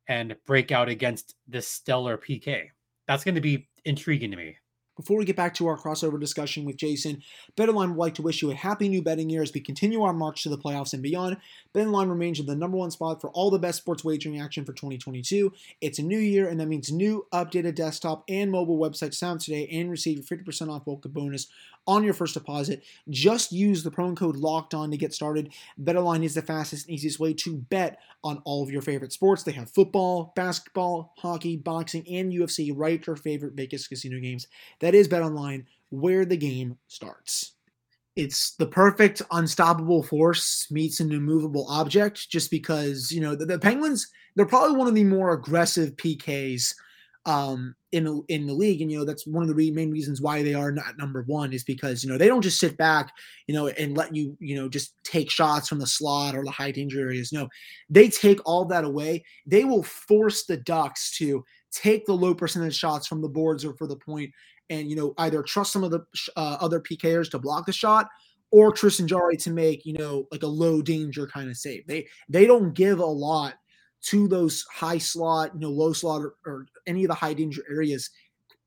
and 0.09 0.37
break 0.47 0.71
out 0.73 0.89
against 0.89 1.35
this 1.47 1.67
stellar 1.69 2.17
PK? 2.17 2.67
That's 3.07 3.25
going 3.25 3.35
to 3.35 3.41
be 3.41 3.69
intriguing 3.85 4.31
to 4.31 4.37
me. 4.37 4.57
Before 4.99 5.17
we 5.17 5.25
get 5.25 5.37
back 5.37 5.55
to 5.55 5.69
our 5.69 5.79
crossover 5.79 6.19
discussion 6.19 6.65
with 6.65 6.77
Jason, 6.77 7.23
BetOnline 7.57 7.91
would 7.91 7.99
like 7.99 8.15
to 8.17 8.23
wish 8.23 8.43
you 8.43 8.51
a 8.51 8.55
happy 8.57 8.89
new 8.89 9.01
betting 9.01 9.31
year 9.31 9.43
as 9.43 9.55
we 9.55 9.61
continue 9.61 10.03
our 10.03 10.13
march 10.13 10.43
to 10.43 10.49
the 10.49 10.59
playoffs 10.59 10.93
and 10.93 11.05
beyond. 11.05 11.37
BetOnline 11.73 12.09
remains 12.09 12.41
in 12.41 12.47
the 12.47 12.57
number 12.57 12.77
one 12.77 12.91
spot 12.91 13.21
for 13.21 13.31
all 13.31 13.49
the 13.49 13.61
best 13.61 13.79
sports 13.79 14.03
wagering 14.03 14.41
action 14.41 14.65
for 14.65 14.73
2022. 14.73 15.53
It's 15.81 16.01
a 16.01 16.03
new 16.03 16.19
year, 16.19 16.49
and 16.49 16.59
that 16.59 16.67
means 16.67 16.91
new 16.91 17.29
updated 17.33 17.77
desktop 17.77 18.25
and 18.29 18.51
mobile 18.51 18.77
website 18.77 19.15
sound 19.15 19.41
today 19.41 19.69
and 19.69 19.89
receive 19.89 20.17
your 20.17 20.39
50% 20.39 20.69
off 20.69 20.85
welcome 20.85 21.13
bonus 21.13 21.47
on 21.89 22.05
your 22.05 22.13
first 22.13 22.35
deposit. 22.35 22.85
Just 23.09 23.51
use 23.51 23.83
the 23.83 23.91
promo 23.91 24.17
code 24.17 24.37
locked 24.37 24.75
on 24.75 24.91
to 24.91 24.97
get 24.99 25.15
started. 25.15 25.53
BetOnline 25.83 26.23
is 26.23 26.35
the 26.35 26.43
fastest 26.43 26.87
and 26.87 26.95
easiest 26.95 27.19
way 27.19 27.33
to 27.33 27.57
bet 27.57 27.99
on 28.23 28.43
all 28.45 28.63
of 28.63 28.71
your 28.71 28.83
favorite 28.83 29.13
sports. 29.13 29.43
They 29.43 29.53
have 29.53 29.71
football, 29.71 30.33
basketball, 30.37 31.15
hockey, 31.17 31.57
boxing, 31.57 32.07
and 32.07 32.31
UFC 32.31 32.73
right 32.75 33.01
at 33.01 33.07
your 33.07 33.17
favorite 33.17 33.55
Vegas 33.55 33.89
casino 33.89 34.21
games. 34.21 34.49
That 34.81 34.88
is 34.95 35.09
BetOnline, 35.09 35.65
where 35.91 36.25
the 36.25 36.37
game 36.37 36.77
starts. 36.87 37.53
It's 38.17 38.57
the 38.57 38.67
perfect 38.67 39.23
unstoppable 39.31 40.03
force 40.03 40.67
meets 40.71 41.01
an 41.01 41.13
immovable 41.13 41.67
object 41.69 42.29
just 42.29 42.51
because, 42.51 43.13
you 43.13 43.21
know, 43.21 43.37
the, 43.37 43.47
the 43.47 43.59
Penguins, 43.59 44.09
they're 44.35 44.47
probably 44.47 44.77
one 44.77 44.89
of 44.89 44.95
the 44.95 45.05
more 45.05 45.33
aggressive 45.33 45.95
PKs 45.97 46.75
um, 47.29 47.75
in 47.93 48.23
in 48.29 48.47
the 48.47 48.55
league, 48.55 48.81
and 48.81 48.91
you 48.91 48.99
know 48.99 49.05
that's 49.05 49.27
one 49.27 49.43
of 49.43 49.49
the 49.49 49.55
re- 49.55 49.71
main 49.71 49.91
reasons 49.91 50.21
why 50.21 50.43
they 50.43 50.55
are 50.55 50.73
not 50.73 50.97
number 50.97 51.25
one 51.27 51.53
is 51.53 51.63
because 51.63 52.03
you 52.03 52.11
know 52.11 52.17
they 52.17 52.27
don't 52.27 52.43
just 52.43 52.59
sit 52.59 52.77
back, 52.79 53.13
you 53.47 53.55
know, 53.55 53.69
and 53.69 53.97
let 53.97 54.15
you 54.15 54.37
you 54.41 54.57
know 54.57 54.69
just 54.69 54.95
take 55.05 55.31
shots 55.31 55.69
from 55.69 55.79
the 55.79 55.87
slot 55.87 56.35
or 56.35 56.43
the 56.43 56.51
high 56.51 56.71
danger 56.71 57.01
areas. 57.01 57.31
No, 57.31 57.47
they 57.91 58.09
take 58.09 58.41
all 58.47 58.65
that 58.67 58.85
away. 58.85 59.25
They 59.47 59.65
will 59.65 59.83
force 59.83 60.45
the 60.45 60.57
Ducks 60.57 61.17
to 61.19 61.45
take 61.71 62.07
the 62.07 62.15
low 62.15 62.35
percentage 62.35 62.77
shots 62.77 63.07
from 63.07 63.21
the 63.21 63.29
boards 63.29 63.63
or 63.63 63.75
for 63.75 63.87
the 63.87 63.97
point, 63.97 64.31
and 64.71 64.89
you 64.89 64.97
know 64.97 65.15
either 65.19 65.43
trust 65.43 65.73
some 65.73 65.85
of 65.85 65.91
the 65.91 66.05
uh, 66.37 66.57
other 66.61 66.81
PKers 66.81 67.31
to 67.31 67.39
block 67.39 67.67
the 67.67 67.73
shot 67.73 68.09
or 68.51 68.73
Tristan 68.73 69.07
Jarry 69.07 69.37
to 69.39 69.51
make 69.51 69.85
you 69.85 69.95
know 69.95 70.27
like 70.31 70.43
a 70.43 70.49
low 70.49 70.83
danger 70.83 71.27
kind 71.27 71.51
of 71.51 71.57
save. 71.57 71.87
They 71.87 72.07
they 72.29 72.47
don't 72.47 72.75
give 72.75 72.99
a 72.99 73.07
lot 73.07 73.55
to 74.01 74.29
those 74.29 74.65
high 74.73 74.99
slot, 74.99 75.53
you 75.55 75.61
know, 75.61 75.71
low 75.71 75.93
slot, 75.93 76.23
or, 76.23 76.35
or 76.47 76.67
any 76.87 77.05
of 77.05 77.09
the 77.09 77.15
high 77.15 77.35
danger 77.35 77.63
areas, 77.69 78.11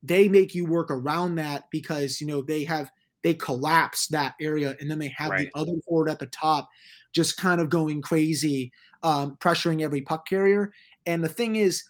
they 0.02 0.28
make 0.28 0.54
you 0.54 0.66
work 0.66 0.90
around 0.90 1.36
that 1.36 1.64
because 1.70 2.20
you 2.20 2.26
know 2.26 2.42
they 2.42 2.64
have 2.64 2.90
they 3.22 3.34
collapse 3.34 4.08
that 4.08 4.34
area 4.40 4.76
and 4.80 4.90
then 4.90 4.98
they 4.98 5.12
have 5.16 5.30
right. 5.30 5.50
the 5.52 5.60
other 5.60 5.72
forward 5.86 6.10
at 6.10 6.18
the 6.18 6.26
top 6.26 6.68
just 7.12 7.36
kind 7.36 7.60
of 7.60 7.68
going 7.68 8.02
crazy, 8.02 8.72
um, 9.02 9.36
pressuring 9.36 9.82
every 9.82 10.00
puck 10.00 10.26
carrier. 10.26 10.72
And 11.06 11.22
the 11.22 11.28
thing 11.28 11.56
is, 11.56 11.84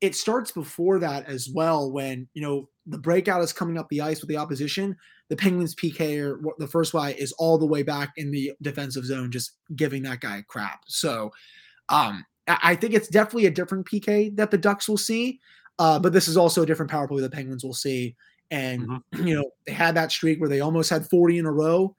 it 0.00 0.14
starts 0.14 0.50
before 0.50 0.98
that 1.00 1.26
as 1.26 1.48
well 1.48 1.90
when 1.90 2.28
you 2.34 2.42
know 2.42 2.68
the 2.86 2.98
breakout 2.98 3.42
is 3.42 3.52
coming 3.52 3.78
up 3.78 3.88
the 3.88 4.00
ice 4.00 4.20
with 4.20 4.28
the 4.28 4.36
opposition. 4.36 4.96
The 5.28 5.36
Penguins 5.36 5.74
PK 5.74 6.20
or 6.20 6.54
the 6.58 6.68
first 6.68 6.92
guy 6.92 7.10
is 7.10 7.32
all 7.32 7.58
the 7.58 7.66
way 7.66 7.82
back 7.82 8.12
in 8.16 8.30
the 8.30 8.52
defensive 8.62 9.04
zone, 9.04 9.32
just 9.32 9.52
giving 9.74 10.02
that 10.04 10.20
guy 10.20 10.44
crap. 10.46 10.82
So 10.86 11.32
um, 11.88 12.24
I 12.46 12.76
think 12.76 12.94
it's 12.94 13.08
definitely 13.08 13.46
a 13.46 13.50
different 13.50 13.86
PK 13.86 14.36
that 14.36 14.52
the 14.52 14.58
Ducks 14.58 14.88
will 14.88 14.96
see, 14.96 15.40
uh, 15.80 15.98
but 15.98 16.12
this 16.12 16.28
is 16.28 16.36
also 16.36 16.62
a 16.62 16.66
different 16.66 16.90
power 16.90 17.08
play 17.08 17.20
the 17.20 17.30
Penguins 17.30 17.64
will 17.64 17.74
see. 17.74 18.14
And 18.52 18.82
mm-hmm. 18.88 19.26
you 19.26 19.34
know 19.34 19.50
they 19.66 19.72
had 19.72 19.96
that 19.96 20.12
streak 20.12 20.40
where 20.40 20.48
they 20.48 20.60
almost 20.60 20.90
had 20.90 21.08
40 21.08 21.38
in 21.38 21.46
a 21.46 21.52
row. 21.52 21.96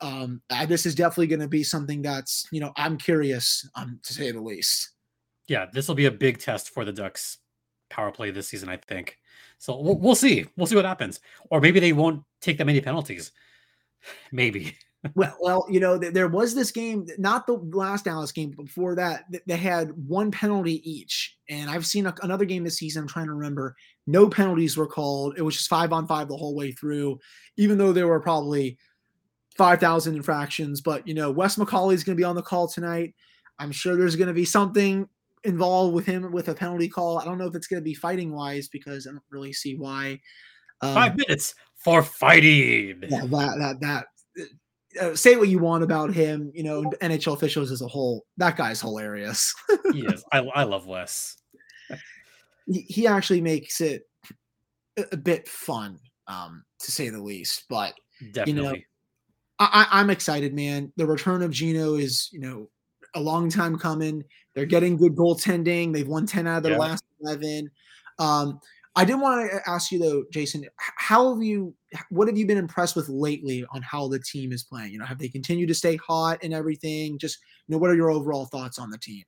Um, 0.00 0.42
this 0.68 0.84
is 0.84 0.94
definitely 0.94 1.26
going 1.26 1.40
to 1.40 1.48
be 1.48 1.62
something 1.62 2.02
that's 2.02 2.46
you 2.52 2.60
know 2.60 2.72
I'm 2.76 2.96
curious 2.96 3.68
um, 3.74 4.00
to 4.02 4.14
say 4.14 4.30
the 4.30 4.40
least. 4.40 4.92
Yeah, 5.48 5.66
this 5.72 5.88
will 5.88 5.94
be 5.94 6.06
a 6.06 6.10
big 6.10 6.38
test 6.38 6.70
for 6.70 6.84
the 6.84 6.92
Ducks 6.92 7.38
power 7.88 8.10
play 8.10 8.30
this 8.30 8.48
season, 8.48 8.68
I 8.68 8.76
think. 8.76 9.18
So 9.58 9.80
we'll, 9.80 9.98
we'll 9.98 10.14
see. 10.14 10.46
We'll 10.56 10.66
see 10.66 10.76
what 10.76 10.84
happens, 10.84 11.20
or 11.50 11.60
maybe 11.60 11.80
they 11.80 11.92
won't 11.92 12.22
take 12.40 12.58
that 12.58 12.66
many 12.66 12.80
penalties. 12.80 13.32
Maybe 14.32 14.76
well, 15.14 15.36
well, 15.40 15.66
you 15.68 15.80
know, 15.80 15.98
there 15.98 16.28
was 16.28 16.54
this 16.54 16.70
game, 16.70 17.06
not 17.18 17.46
the 17.46 17.54
last 17.54 18.04
Dallas 18.04 18.32
game, 18.32 18.52
but 18.56 18.64
before 18.64 18.94
that, 18.96 19.24
they 19.46 19.56
had 19.56 19.90
one 20.06 20.30
penalty 20.30 20.88
each. 20.90 21.36
And 21.48 21.70
I've 21.70 21.86
seen 21.86 22.10
another 22.22 22.44
game 22.44 22.64
this 22.64 22.78
season. 22.78 23.02
I'm 23.02 23.08
trying 23.08 23.26
to 23.26 23.34
remember. 23.34 23.76
No 24.06 24.28
penalties 24.28 24.76
were 24.76 24.86
called. 24.86 25.34
It 25.36 25.42
was 25.42 25.56
just 25.56 25.68
five 25.68 25.92
on 25.92 26.06
five 26.06 26.28
the 26.28 26.36
whole 26.36 26.54
way 26.54 26.72
through, 26.72 27.18
even 27.56 27.78
though 27.78 27.92
there 27.92 28.08
were 28.08 28.20
probably 28.20 28.78
5,000 29.56 30.16
infractions. 30.16 30.80
But, 30.80 31.06
you 31.06 31.14
know, 31.14 31.30
Wes 31.30 31.56
McCauley 31.56 31.94
is 31.94 32.04
going 32.04 32.16
to 32.16 32.20
be 32.20 32.24
on 32.24 32.36
the 32.36 32.42
call 32.42 32.68
tonight. 32.68 33.14
I'm 33.58 33.72
sure 33.72 33.96
there's 33.96 34.16
going 34.16 34.28
to 34.28 34.34
be 34.34 34.44
something 34.44 35.08
involved 35.46 35.94
with 35.94 36.06
him 36.06 36.30
with 36.32 36.48
a 36.48 36.54
penalty 36.54 36.88
call. 36.88 37.18
I 37.18 37.24
don't 37.24 37.38
know 37.38 37.46
if 37.46 37.54
it's 37.54 37.66
going 37.66 37.80
to 37.80 37.84
be 37.84 37.94
fighting 37.94 38.32
wise 38.32 38.68
because 38.68 39.06
I 39.06 39.12
don't 39.12 39.22
really 39.30 39.52
see 39.52 39.76
why. 39.76 40.20
Um, 40.82 40.94
Five 40.94 41.16
minutes 41.16 41.54
for 41.76 42.02
fighting. 42.02 43.02
Yeah, 43.08 43.26
that 43.26 43.56
that 43.58 43.80
that 43.80 44.06
uh, 45.00 45.14
say 45.14 45.36
what 45.36 45.48
you 45.48 45.58
want 45.58 45.84
about 45.84 46.12
him, 46.12 46.50
you 46.54 46.62
know, 46.62 46.82
NHL 47.00 47.34
officials 47.34 47.70
as 47.70 47.82
a 47.82 47.86
whole. 47.86 48.24
That 48.36 48.56
guy's 48.56 48.80
hilarious. 48.80 49.54
he 49.92 50.04
is. 50.06 50.24
I, 50.32 50.38
I 50.54 50.64
love 50.64 50.86
Wes. 50.86 51.36
he, 52.66 52.80
he 52.82 53.06
actually 53.06 53.40
makes 53.40 53.80
it 53.80 54.02
a, 54.96 55.04
a 55.12 55.16
bit 55.16 55.48
fun, 55.48 55.98
um, 56.26 56.64
to 56.80 56.92
say 56.92 57.08
the 57.08 57.22
least. 57.22 57.64
But 57.68 57.94
Definitely. 58.32 58.52
you 58.52 58.62
know, 58.62 58.74
I, 59.58 59.86
I'm 59.90 60.10
excited, 60.10 60.54
man. 60.54 60.92
The 60.96 61.06
return 61.06 61.42
of 61.42 61.50
Gino 61.50 61.94
is, 61.94 62.28
you 62.32 62.40
know, 62.40 62.68
a 63.14 63.20
long 63.20 63.48
time 63.48 63.78
coming. 63.78 64.22
They're 64.56 64.64
getting 64.64 64.96
good 64.96 65.14
goaltending. 65.14 65.92
They've 65.92 66.08
won 66.08 66.26
10 66.26 66.46
out 66.46 66.56
of 66.56 66.62
their 66.62 66.72
Yeah. 66.72 66.78
last 66.78 67.04
11. 67.20 67.70
Um, 68.18 68.58
I 68.96 69.04
did 69.04 69.16
want 69.16 69.50
to 69.50 69.70
ask 69.70 69.92
you 69.92 69.98
though, 69.98 70.24
Jason, 70.32 70.66
how 70.78 71.34
have 71.34 71.42
you, 71.42 71.74
what 72.08 72.26
have 72.26 72.38
you 72.38 72.46
been 72.46 72.56
impressed 72.56 72.96
with 72.96 73.10
lately 73.10 73.66
on 73.72 73.82
how 73.82 74.08
the 74.08 74.18
team 74.18 74.52
is 74.52 74.64
playing? 74.64 74.92
You 74.92 74.98
know, 74.98 75.04
have 75.04 75.18
they 75.18 75.28
continued 75.28 75.68
to 75.68 75.74
stay 75.74 75.96
hot 75.96 76.38
and 76.42 76.54
everything? 76.54 77.18
Just, 77.18 77.38
you 77.68 77.74
know, 77.74 77.78
what 77.78 77.90
are 77.90 77.94
your 77.94 78.10
overall 78.10 78.46
thoughts 78.46 78.78
on 78.78 78.88
the 78.88 78.96
team? 78.96 79.22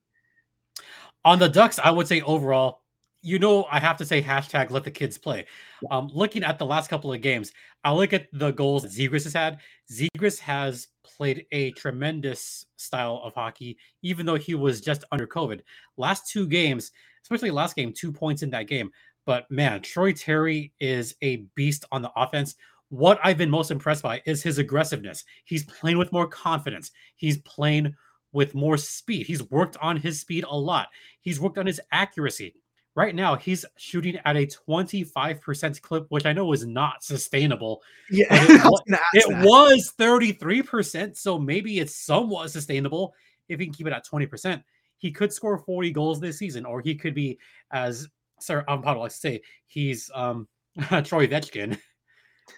On 1.26 1.38
the 1.38 1.50
Ducks, 1.50 1.78
I 1.78 1.90
would 1.90 2.08
say 2.08 2.22
overall, 2.22 2.80
you 3.22 3.38
know, 3.38 3.66
I 3.70 3.80
have 3.80 3.96
to 3.98 4.04
say 4.04 4.22
hashtag 4.22 4.70
let 4.70 4.84
the 4.84 4.90
kids 4.90 5.18
play. 5.18 5.46
Um, 5.90 6.10
looking 6.12 6.44
at 6.44 6.58
the 6.58 6.66
last 6.66 6.88
couple 6.88 7.12
of 7.12 7.20
games, 7.20 7.52
I 7.84 7.92
look 7.92 8.12
at 8.12 8.28
the 8.32 8.52
goals 8.52 8.82
that 8.82 8.92
Zegras 8.92 9.24
has 9.24 9.32
had. 9.32 9.58
Zegras 9.90 10.38
has 10.38 10.88
played 11.04 11.46
a 11.52 11.72
tremendous 11.72 12.66
style 12.76 13.20
of 13.24 13.34
hockey, 13.34 13.76
even 14.02 14.26
though 14.26 14.36
he 14.36 14.54
was 14.54 14.80
just 14.80 15.04
under 15.10 15.26
COVID. 15.26 15.60
Last 15.96 16.30
two 16.30 16.46
games, 16.46 16.92
especially 17.22 17.50
last 17.50 17.76
game, 17.76 17.92
two 17.92 18.12
points 18.12 18.42
in 18.42 18.50
that 18.50 18.68
game. 18.68 18.90
But 19.26 19.50
man, 19.50 19.82
Troy 19.82 20.12
Terry 20.12 20.72
is 20.80 21.14
a 21.22 21.44
beast 21.54 21.84
on 21.92 22.02
the 22.02 22.12
offense. 22.16 22.54
What 22.88 23.20
I've 23.22 23.36
been 23.36 23.50
most 23.50 23.70
impressed 23.70 24.02
by 24.02 24.22
is 24.24 24.42
his 24.42 24.58
aggressiveness. 24.58 25.24
He's 25.44 25.64
playing 25.64 25.98
with 25.98 26.12
more 26.12 26.26
confidence. 26.26 26.90
He's 27.16 27.38
playing 27.38 27.94
with 28.32 28.54
more 28.54 28.76
speed. 28.76 29.26
He's 29.26 29.42
worked 29.50 29.76
on 29.82 29.96
his 29.96 30.20
speed 30.20 30.44
a 30.48 30.56
lot. 30.56 30.88
He's 31.20 31.40
worked 31.40 31.58
on 31.58 31.66
his 31.66 31.80
accuracy. 31.92 32.54
Right 32.98 33.14
now, 33.14 33.36
he's 33.36 33.64
shooting 33.76 34.18
at 34.24 34.36
a 34.36 34.44
25% 34.44 35.80
clip, 35.82 36.06
which 36.08 36.26
I 36.26 36.32
know 36.32 36.52
is 36.52 36.66
not 36.66 37.04
sustainable. 37.04 37.80
Yeah, 38.10 38.26
it 38.28 38.48
was 38.48 38.72
wa- 38.72 38.80
gonna 38.88 39.00
ask 39.14 39.28
It 39.28 39.46
was 39.46 39.92
33%, 39.96 41.16
so 41.16 41.38
maybe 41.38 41.78
it's 41.78 41.94
somewhat 41.94 42.50
sustainable 42.50 43.14
if 43.48 43.60
he 43.60 43.66
can 43.66 43.72
keep 43.72 43.86
it 43.86 43.92
at 43.92 44.04
20%. 44.04 44.64
He 44.96 45.12
could 45.12 45.32
score 45.32 45.58
40 45.58 45.92
goals 45.92 46.18
this 46.18 46.38
season, 46.38 46.66
or 46.66 46.80
he 46.80 46.96
could 46.96 47.14
be, 47.14 47.38
as 47.70 48.08
Sarah 48.40 48.64
Ampado 48.66 48.98
likes 48.98 49.14
to 49.14 49.20
say, 49.20 49.42
he's 49.68 50.10
um, 50.12 50.48
Troy 51.04 51.28
Vetchkin, 51.28 51.78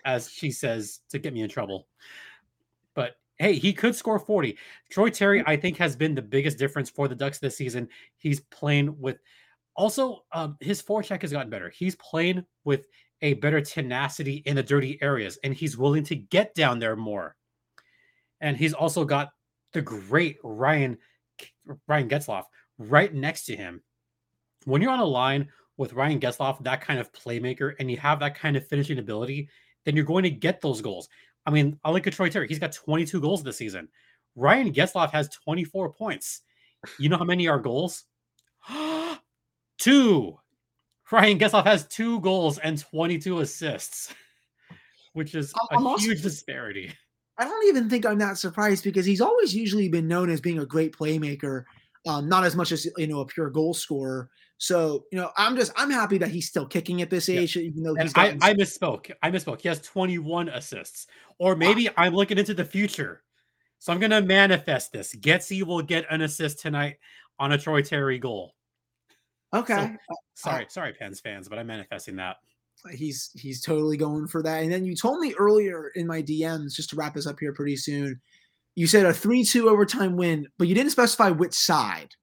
as 0.07 0.31
she 0.31 0.51
says 0.51 1.01
to 1.11 1.19
get 1.19 1.35
me 1.35 1.43
in 1.43 1.51
trouble. 1.51 1.87
But 2.95 3.17
hey, 3.37 3.57
he 3.57 3.75
could 3.75 3.95
score 3.95 4.19
40. 4.19 4.57
Troy 4.89 5.11
Terry, 5.11 5.45
I 5.47 5.57
think, 5.57 5.77
has 5.77 5.97
been 5.97 6.15
the 6.15 6.23
biggest 6.23 6.57
difference 6.57 6.89
for 6.89 7.09
the 7.09 7.15
Ducks 7.15 7.41
this 7.41 7.59
season. 7.59 7.91
He's 8.17 8.41
playing 8.41 8.99
with 8.99 9.19
also 9.77 10.25
um, 10.33 10.57
his 10.61 10.83
forecheck 10.83 11.23
has 11.23 11.33
gotten 11.33 11.51
better. 11.51 11.71
He's 11.71 11.97
playing 11.97 12.45
with 12.65 12.87
a 13.23 13.35
better 13.35 13.61
tenacity 13.61 14.43
in 14.47 14.57
the 14.57 14.63
dirty 14.63 14.99
areas, 15.03 15.39
and 15.45 15.55
he's 15.55 15.77
willing 15.77 16.05
to 16.05 16.17
get 16.17 16.55
down 16.55 16.79
there 16.79 16.97
more. 16.97 17.37
And 18.41 18.57
he's 18.57 18.73
also 18.73 19.05
got 19.05 19.31
the 19.73 19.83
great 19.83 20.39
Ryan 20.43 20.99
Ryan 21.87 22.09
Getzlaf 22.09 22.45
right 22.79 23.13
next 23.13 23.45
to 23.45 23.57
him. 23.57 23.83
When 24.65 24.83
you're 24.83 24.91
on 24.91 24.99
a 24.99 25.05
line 25.05 25.49
with 25.77 25.93
Ryan 25.93 26.21
Getzlaf, 26.21 26.63
that 26.65 26.81
kind 26.81 26.99
of 26.99 27.13
playmaker, 27.13 27.75
and 27.79 27.91
you 27.91 27.97
have 27.99 28.21
that 28.21 28.35
kind 28.35 28.57
of 28.57 28.67
finishing 28.67 28.99
ability, 28.99 29.49
then 29.85 29.97
you're 29.97 30.05
going 30.05 30.25
to 30.25 30.31
get 30.31 30.61
those 30.61 30.81
goals. 30.83 31.09
I 31.47 31.51
mean, 31.51 31.79
I 31.85 31.91
look 31.91 32.07
at 32.07 32.13
Troy 32.13 32.29
Terry. 32.29 32.49
He's 32.49 32.59
got 32.59 32.73
22 32.73 33.21
goals 33.21 33.43
this 33.43 33.57
season. 33.57 33.89
Ryan 34.37 34.73
Getzlaf 34.73 35.11
has 35.13 35.29
24 35.29 35.93
points. 35.95 36.43
You 36.99 37.09
know 37.09 37.17
how 37.17 37.25
many 37.25 37.49
are 37.49 37.59
goals? 37.59 38.05
two. 39.81 40.37
Ryan 41.11 41.39
Getzlaf 41.41 41.65
has 41.65 41.89
two 41.89 42.21
goals 42.21 42.59
and 42.59 42.79
22 42.79 43.41
assists, 43.41 44.15
which 45.15 45.35
is 45.35 45.53
I'm- 45.73 45.83
a 45.85 45.89
also- 45.89 46.05
huge 46.05 46.23
disparity. 46.23 46.93
I 47.39 47.45
don't 47.45 47.67
even 47.69 47.89
think 47.89 48.05
I'm 48.05 48.19
that 48.19 48.37
surprised 48.37 48.85
because 48.85 49.07
he's 49.07 49.23
always 49.23 49.55
usually 49.55 49.89
been 49.89 50.07
known 50.07 50.29
as 50.29 50.43
being 50.43 50.59
a 50.59 50.67
great 50.67 50.95
playmaker, 50.95 51.65
um, 52.07 52.29
not 52.29 52.45
as 52.45 52.55
much 52.55 52.71
as 52.71 52.87
you 52.99 53.07
know 53.07 53.21
a 53.21 53.27
pure 53.27 53.49
goal 53.49 53.73
scorer. 53.73 54.29
So 54.59 55.07
you 55.11 55.17
know, 55.19 55.31
I'm 55.39 55.57
just 55.57 55.73
I'm 55.75 55.91
happy 55.91 56.19
that 56.19 56.29
he's 56.29 56.47
still 56.49 56.67
kicking 56.67 57.01
at 57.01 57.09
this 57.09 57.31
Yeah. 57.31 57.41
age, 57.41 57.57
even 57.57 57.83
though 57.83 57.95
he's 57.95 58.13
I, 58.15 58.37
I 58.43 58.53
misspoke. 58.53 59.11
I 59.23 59.31
misspoke. 59.31 59.63
He 59.63 59.69
has 59.69 59.81
21 59.81 60.51
assists. 60.51 61.07
Or 61.39 61.57
maybe 61.57 61.89
I'm 61.97 62.13
looking 62.15 62.37
into 62.37 62.53
the 62.53 62.65
future. 62.65 63.23
So 63.79 63.91
I'm 63.91 64.01
going 64.01 64.11
to 64.11 64.21
manifest 64.21 64.93
this. 64.93 65.17
Getsy 65.17 65.63
will 65.63 65.81
get 65.81 66.05
an 66.11 66.21
assist 66.21 66.59
tonight 66.59 66.99
on 67.39 67.53
a 67.53 67.59
Troy 67.59 67.81
Terry 67.81 68.19
goal. 68.19 68.55
Okay. 69.55 69.97
Sorry, 70.35 70.67
sorry, 70.69 70.93
Pens 70.93 71.21
fans, 71.21 71.49
but 71.49 71.59
I'm 71.59 71.67
manifesting 71.67 72.17
that. 72.17 72.37
he's 72.93 73.31
he's 73.35 73.61
totally 73.61 73.97
going 73.97 74.27
for 74.27 74.43
that. 74.43 74.63
And 74.63 74.73
then 74.73 74.85
you 74.85 74.97
told 74.97 75.21
me 75.21 75.35
earlier 75.39 75.91
in 75.95 76.07
my 76.07 76.23
DMs, 76.23 76.75
just 76.75 76.91
to 76.91 76.97
wrap 76.97 77.17
us 77.17 77.27
up 77.27 77.39
here 77.39 77.53
pretty 77.53 77.77
soon, 77.77 78.21
you 78.75 78.87
said 78.87 79.07
a 79.07 79.13
three-two 79.13 79.69
overtime 79.69 80.17
win, 80.17 80.47
but 80.59 80.69
you 80.69 80.75
didn't 80.75 80.93
specify 80.93 81.31
which 81.31 81.55
side. 81.55 82.15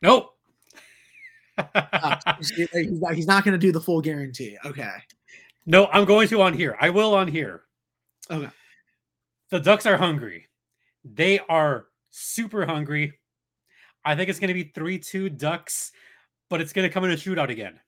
Nope. 0.00 0.34
Uh, 1.58 2.16
he's, 2.38 2.50
he's 2.50 3.00
not, 3.00 3.14
he's 3.14 3.26
not 3.26 3.44
going 3.44 3.52
to 3.52 3.58
do 3.58 3.72
the 3.72 3.80
full 3.80 4.00
guarantee. 4.00 4.56
Okay. 4.64 4.90
no, 5.66 5.86
I'm 5.86 6.04
going 6.04 6.28
to 6.28 6.42
on 6.42 6.54
here. 6.54 6.76
I 6.80 6.90
will 6.90 7.14
on 7.14 7.28
here. 7.28 7.62
Okay. 8.30 8.50
The 9.50 9.60
Ducks 9.60 9.86
are 9.86 9.96
hungry. 9.96 10.48
They 11.04 11.38
are 11.40 11.86
super 12.10 12.64
hungry. 12.64 13.18
I 14.04 14.16
think 14.16 14.30
it's 14.30 14.38
going 14.38 14.48
to 14.48 14.54
be 14.54 14.72
3 14.74 14.98
2 14.98 15.28
Ducks, 15.30 15.92
but 16.52 16.60
it's 16.60 16.74
going 16.74 16.86
to 16.86 16.92
come 16.92 17.04
in 17.04 17.10
a 17.10 17.14
shootout 17.14 17.48
again. 17.48 17.80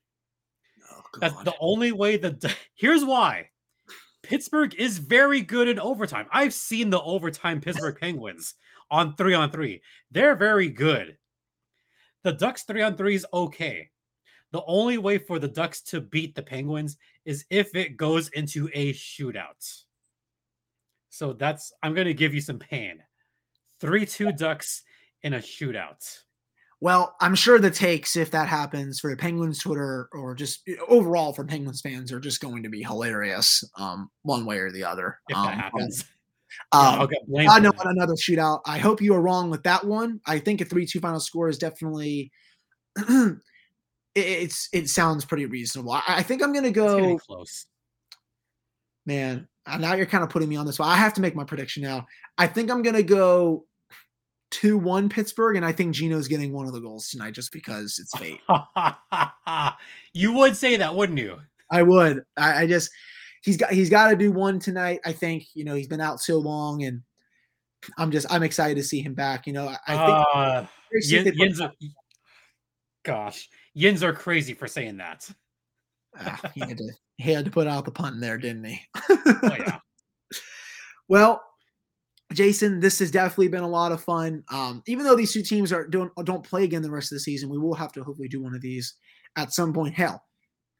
Oh, 0.91 1.19
That's 1.19 1.43
the 1.43 1.53
only 1.59 1.91
way 1.91 2.17
that 2.17 2.41
the- 2.41 2.51
here's 2.75 3.05
why. 3.05 3.49
Pittsburgh 4.23 4.73
is 4.73 4.97
very 4.97 5.41
good 5.41 5.67
in 5.67 5.79
overtime. 5.79 6.25
I've 6.31 6.51
seen 6.51 6.89
the 6.89 6.99
overtime 6.99 7.61
Pittsburgh 7.61 7.95
Penguins 8.01 8.55
on 8.89 9.15
three 9.15 9.35
on 9.35 9.51
three. 9.51 9.83
They're 10.09 10.35
very 10.35 10.67
good. 10.67 11.15
The 12.23 12.31
Ducks 12.31 12.63
three 12.63 12.81
on 12.81 12.97
three 12.97 13.13
is 13.13 13.25
okay. 13.31 13.91
The 14.51 14.63
only 14.65 14.97
way 14.97 15.19
for 15.19 15.37
the 15.37 15.47
Ducks 15.47 15.83
to 15.83 16.01
beat 16.01 16.33
the 16.33 16.41
Penguins 16.41 16.97
is 17.23 17.45
if 17.51 17.75
it 17.75 17.97
goes 17.97 18.29
into 18.29 18.67
a 18.73 18.93
shootout. 18.93 19.83
So 21.09 21.33
that's 21.33 21.71
I'm 21.83 21.93
going 21.93 22.07
to 22.07 22.15
give 22.15 22.33
you 22.33 22.41
some 22.41 22.57
pain. 22.57 23.03
3 23.79 24.07
2 24.07 24.31
Ducks 24.31 24.81
in 25.21 25.35
a 25.35 25.39
shootout. 25.39 26.23
Well, 26.81 27.15
I'm 27.21 27.35
sure 27.35 27.57
the 27.57 27.71
takes, 27.71 28.15
if 28.15 28.31
that 28.31 28.47
happens 28.47 28.99
for 28.99 29.09
the 29.09 29.17
Penguins 29.17 29.59
Twitter 29.59 30.09
or 30.11 30.35
just 30.35 30.61
eh, 30.67 30.75
overall 30.87 31.33
for 31.33 31.43
Penguins 31.45 31.81
fans, 31.81 32.11
are 32.11 32.19
just 32.19 32.41
going 32.41 32.63
to 32.63 32.69
be 32.69 32.83
hilarious, 32.83 33.63
um, 33.77 34.09
one 34.23 34.45
way 34.45 34.57
or 34.59 34.71
the 34.71 34.83
other. 34.83 35.17
If 35.29 35.37
um, 35.37 35.45
that 35.45 35.55
happens, 35.55 36.03
but, 36.71 36.77
Yeah, 36.77 36.89
um, 36.89 36.99
I'll. 37.01 37.49
I 37.49 37.59
know 37.59 37.71
that. 37.71 37.85
on 37.85 37.91
another 37.97 38.13
shootout. 38.13 38.61
I 38.65 38.77
hope 38.77 39.01
you 39.01 39.13
are 39.15 39.21
wrong 39.21 39.49
with 39.49 39.63
that 39.63 39.83
one. 39.85 40.19
I 40.25 40.39
think 40.39 40.61
a 40.61 40.65
three-two 40.65 40.99
final 40.99 41.19
score 41.19 41.49
is 41.49 41.57
definitely. 41.57 42.31
it, 42.97 43.37
it's 44.15 44.69
it 44.73 44.89
sounds 44.89 45.25
pretty 45.25 45.45
reasonable. 45.45 45.93
I, 45.93 46.03
I 46.07 46.23
think 46.23 46.43
I'm 46.43 46.53
gonna 46.53 46.67
It's 46.67 46.75
go. 46.75 47.17
close. 47.17 47.65
Man, 49.05 49.47
uh, 49.65 49.77
now 49.77 49.93
you're 49.95 50.05
kind 50.05 50.23
of 50.23 50.29
putting 50.29 50.49
me 50.49 50.55
on 50.55 50.65
this. 50.65 50.79
I 50.79 50.95
have 50.97 51.13
to 51.15 51.21
make 51.21 51.35
my 51.35 51.43
prediction 51.43 51.83
now. 51.83 52.05
I 52.37 52.47
think 52.47 52.69
I'm 52.71 52.81
gonna 52.81 53.03
go 53.03 53.65
two-one 54.55 55.09
Pittsburgh, 55.09 55.57
and 55.57 55.65
I 55.65 55.73
think 55.73 55.93
Gino's 55.93 56.29
getting 56.29 56.53
one 56.53 56.65
of 56.65 56.71
the 56.71 56.79
goals 56.79 57.09
tonight 57.09 57.33
just 57.33 57.51
because 57.51 57.99
it's 57.99 58.17
fate. 58.17 58.39
you 60.13 60.31
would 60.31 60.55
say 60.55 60.77
that, 60.77 60.95
wouldn't 60.95 61.19
you? 61.19 61.41
I 61.69 61.83
would. 61.83 62.23
I, 62.37 62.61
I 62.63 62.67
just 62.67 62.89
he's 63.41 63.57
got 63.57 63.71
he's 63.71 63.89
got 63.89 64.11
to 64.11 64.15
do 64.15 64.31
one 64.31 64.59
tonight. 64.59 65.01
I 65.05 65.11
think 65.11 65.47
you 65.55 65.65
know 65.65 65.75
he's 65.75 65.89
been 65.89 65.99
out 65.99 66.21
so 66.21 66.37
long, 66.37 66.83
and 66.83 67.01
I'm 67.97 68.11
just 68.11 68.31
I'm 68.31 68.43
excited 68.43 68.77
to 68.77 68.83
see 68.83 69.01
him 69.01 69.13
back. 69.13 69.45
You 69.45 69.51
know, 69.51 69.67
I, 69.67 69.77
I 69.87 70.05
think 70.05 70.27
uh, 70.33 70.65
Yin, 71.01 71.33
Yins 71.35 71.59
are, 71.59 71.73
gosh, 73.03 73.49
Yins 73.73 74.03
are 74.03 74.13
crazy 74.13 74.53
for 74.53 74.67
saying 74.67 74.97
that. 74.97 75.29
Ah, 76.17 76.39
he 76.53 76.61
had 76.61 76.77
to 76.77 76.91
he 77.17 77.33
had 77.33 77.43
to 77.43 77.51
put 77.51 77.67
out 77.67 77.83
the 77.83 77.91
pun 77.91 78.21
there, 78.21 78.37
didn't 78.37 78.63
he? 78.63 78.79
Oh 79.09 79.19
yeah, 79.43 79.79
well, 81.09 81.43
Jason, 82.35 82.79
this 82.79 82.99
has 82.99 83.09
definitely 83.11 83.47
been 83.47 83.63
a 83.63 83.67
lot 83.67 83.91
of 83.91 84.03
fun. 84.03 84.43
Um, 84.49 84.83
even 84.85 85.05
though 85.05 85.15
these 85.15 85.33
two 85.33 85.41
teams 85.41 85.71
are 85.73 85.87
don't 85.87 86.11
don't 86.25 86.43
play 86.43 86.63
again 86.63 86.81
the 86.81 86.91
rest 86.91 87.11
of 87.11 87.15
the 87.15 87.19
season, 87.21 87.49
we 87.49 87.57
will 87.57 87.73
have 87.73 87.91
to 87.93 88.03
hopefully 88.03 88.27
do 88.27 88.41
one 88.43 88.53
of 88.53 88.61
these 88.61 88.93
at 89.37 89.53
some 89.53 89.73
point. 89.73 89.95
Hell, 89.95 90.23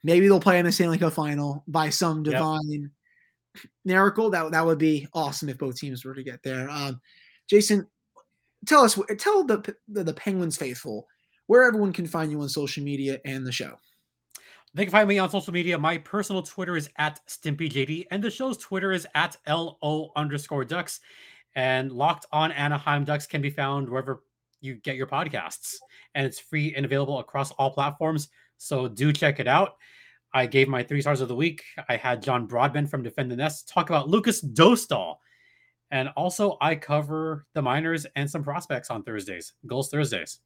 maybe 0.03 0.27
they'll 0.27 0.39
play 0.39 0.59
in 0.59 0.65
the 0.65 0.71
Stanley 0.71 0.97
Cup 0.97 1.13
final 1.13 1.63
by 1.67 1.89
some 1.89 2.23
Yep. 2.25 2.33
divine 2.33 2.91
miracle. 3.85 4.29
That 4.29 4.51
that 4.51 4.65
would 4.65 4.77
be 4.77 5.07
awesome 5.13 5.49
if 5.49 5.57
both 5.57 5.77
teams 5.77 6.03
were 6.05 6.13
to 6.13 6.23
get 6.23 6.43
there. 6.43 6.69
Um, 6.69 6.99
Jason, 7.49 7.87
tell 8.65 8.83
us 8.83 8.99
tell 9.17 9.43
the, 9.43 9.75
the 9.87 10.03
the 10.03 10.13
Penguins 10.13 10.57
faithful 10.57 11.07
where 11.47 11.63
everyone 11.63 11.93
can 11.93 12.07
find 12.07 12.31
you 12.31 12.41
on 12.41 12.49
social 12.49 12.83
media 12.83 13.19
and 13.25 13.45
the 13.45 13.51
show. 13.51 13.77
they 14.73 14.83
can 14.83 14.91
find 14.91 15.07
me 15.07 15.19
on 15.19 15.29
social 15.29 15.53
media. 15.53 15.77
My 15.77 15.97
personal 15.99 16.41
Twitter 16.41 16.75
is 16.75 16.89
at 16.97 17.19
StimpyJD, 17.27 18.07
and 18.11 18.23
the 18.23 18.31
show's 18.31 18.57
Twitter 18.57 18.91
is 18.91 19.07
at 19.15 19.37
lo 19.47 20.11
underscore 20.15 20.65
Ducks. 20.65 20.99
And 21.55 21.91
Locked 21.91 22.25
On 22.31 22.51
Anaheim 22.51 23.05
Ducks 23.05 23.25
can 23.25 23.41
be 23.41 23.49
found 23.49 23.89
wherever 23.89 24.23
you 24.61 24.75
get 24.75 24.95
your 24.95 25.07
podcasts, 25.07 25.75
and 26.15 26.25
it's 26.25 26.39
free 26.39 26.73
and 26.75 26.85
available 26.85 27.19
across 27.19 27.51
all 27.51 27.71
platforms. 27.71 28.29
So 28.57 28.87
do 28.87 29.13
check 29.13 29.39
it 29.39 29.47
out. 29.47 29.75
I 30.33 30.45
gave 30.45 30.67
my 30.67 30.83
three 30.83 31.01
stars 31.01 31.21
of 31.21 31.29
the 31.29 31.35
week. 31.35 31.63
I 31.87 31.95
had 31.95 32.21
John 32.21 32.45
Broadbent 32.45 32.89
from 32.89 33.03
Defend 33.03 33.31
the 33.31 33.37
Nest 33.37 33.69
talk 33.69 33.89
about 33.89 34.09
Lukas 34.09 34.43
Dostal 34.43 35.15
And 35.91 36.09
also, 36.17 36.57
I 36.59 36.75
cover 36.75 37.45
the 37.53 37.61
minors 37.61 38.05
and 38.15 38.29
some 38.29 38.43
prospects 38.43 38.89
on 38.89 39.03
Thursdays, 39.03 39.53
goals 39.65 39.89
Thursdays. 39.89 40.39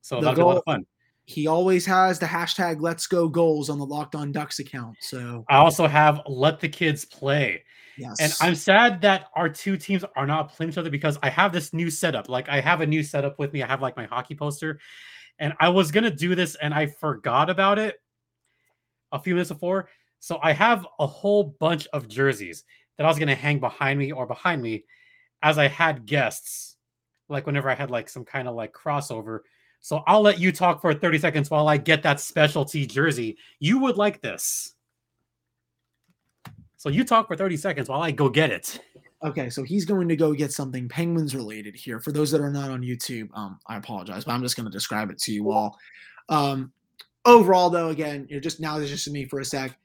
So 0.00 0.16
The 0.16 0.22
that'll 0.22 0.36
be 0.36 0.42
a 0.42 0.46
lot 0.46 0.56
of 0.56 0.64
fun. 0.64 0.86
He 1.28 1.46
always 1.46 1.84
has 1.84 2.18
the 2.18 2.24
hashtag 2.24 2.80
Let's 2.80 3.06
Go 3.06 3.28
Goals 3.28 3.68
on 3.68 3.78
the 3.78 3.84
Locked 3.84 4.14
On 4.14 4.32
Ducks 4.32 4.60
account. 4.60 4.96
So 5.02 5.44
I 5.50 5.56
also 5.56 5.86
have 5.86 6.22
let 6.26 6.58
the 6.58 6.70
kids 6.70 7.04
play. 7.04 7.64
yes, 7.98 8.16
And 8.18 8.32
I'm 8.40 8.54
sad 8.54 9.02
that 9.02 9.26
our 9.36 9.50
two 9.50 9.76
teams 9.76 10.06
are 10.16 10.26
not 10.26 10.50
playing 10.54 10.72
each 10.72 10.78
other 10.78 10.88
because 10.88 11.18
I 11.22 11.28
have 11.28 11.52
this 11.52 11.74
new 11.74 11.90
setup. 11.90 12.30
Like 12.30 12.48
I 12.48 12.60
have 12.60 12.80
a 12.80 12.86
new 12.86 13.02
setup 13.02 13.38
with 13.38 13.52
me. 13.52 13.62
I 13.62 13.66
have 13.66 13.82
like 13.82 13.94
my 13.94 14.06
hockey 14.06 14.34
poster. 14.34 14.80
And 15.38 15.52
I 15.60 15.68
was 15.68 15.92
gonna 15.92 16.10
do 16.10 16.34
this 16.34 16.54
and 16.54 16.72
I 16.72 16.86
forgot 16.86 17.50
about 17.50 17.78
it 17.78 17.96
a 19.12 19.18
few 19.18 19.34
minutes 19.34 19.50
before. 19.50 19.90
So 20.20 20.38
I 20.42 20.52
have 20.52 20.86
a 20.98 21.06
whole 21.06 21.54
bunch 21.60 21.86
of 21.88 22.08
jerseys 22.08 22.64
that 22.96 23.04
I 23.04 23.08
was 23.10 23.18
gonna 23.18 23.34
hang 23.34 23.58
behind 23.58 23.98
me 23.98 24.12
or 24.12 24.26
behind 24.26 24.62
me 24.62 24.84
as 25.42 25.58
I 25.58 25.68
had 25.68 26.06
guests. 26.06 26.76
Like 27.28 27.44
whenever 27.44 27.68
I 27.68 27.74
had 27.74 27.90
like 27.90 28.08
some 28.08 28.24
kind 28.24 28.48
of 28.48 28.54
like 28.54 28.72
crossover. 28.72 29.40
So 29.80 30.02
I'll 30.06 30.22
let 30.22 30.38
you 30.38 30.52
talk 30.52 30.80
for 30.80 30.92
30 30.92 31.18
seconds 31.18 31.50
while 31.50 31.68
I 31.68 31.76
get 31.76 32.02
that 32.02 32.20
specialty 32.20 32.86
jersey. 32.86 33.36
You 33.60 33.78
would 33.78 33.96
like 33.96 34.20
this. 34.20 34.74
So 36.76 36.88
you 36.88 37.04
talk 37.04 37.26
for 37.26 37.36
30 37.36 37.56
seconds 37.56 37.88
while 37.88 38.02
I 38.02 38.10
go 38.10 38.28
get 38.28 38.50
it. 38.50 38.80
Okay, 39.24 39.50
so 39.50 39.64
he's 39.64 39.84
going 39.84 40.08
to 40.08 40.16
go 40.16 40.32
get 40.32 40.52
something 40.52 40.88
Penguins 40.88 41.34
related 41.34 41.74
here. 41.74 41.98
For 41.98 42.12
those 42.12 42.30
that 42.30 42.40
are 42.40 42.52
not 42.52 42.70
on 42.70 42.82
YouTube, 42.82 43.28
um, 43.34 43.58
I 43.66 43.76
apologize, 43.76 44.24
but 44.24 44.32
I'm 44.32 44.42
just 44.42 44.56
going 44.56 44.66
to 44.66 44.72
describe 44.72 45.10
it 45.10 45.18
to 45.22 45.32
you 45.32 45.50
all. 45.50 45.76
Um, 46.28 46.72
overall, 47.24 47.68
though, 47.68 47.88
again, 47.88 48.28
you're 48.30 48.40
just 48.40 48.60
now 48.60 48.78
this 48.78 48.90
is 48.90 49.02
just 49.02 49.12
me 49.12 49.24
for 49.24 49.40
a 49.40 49.44
sec. 49.44 49.76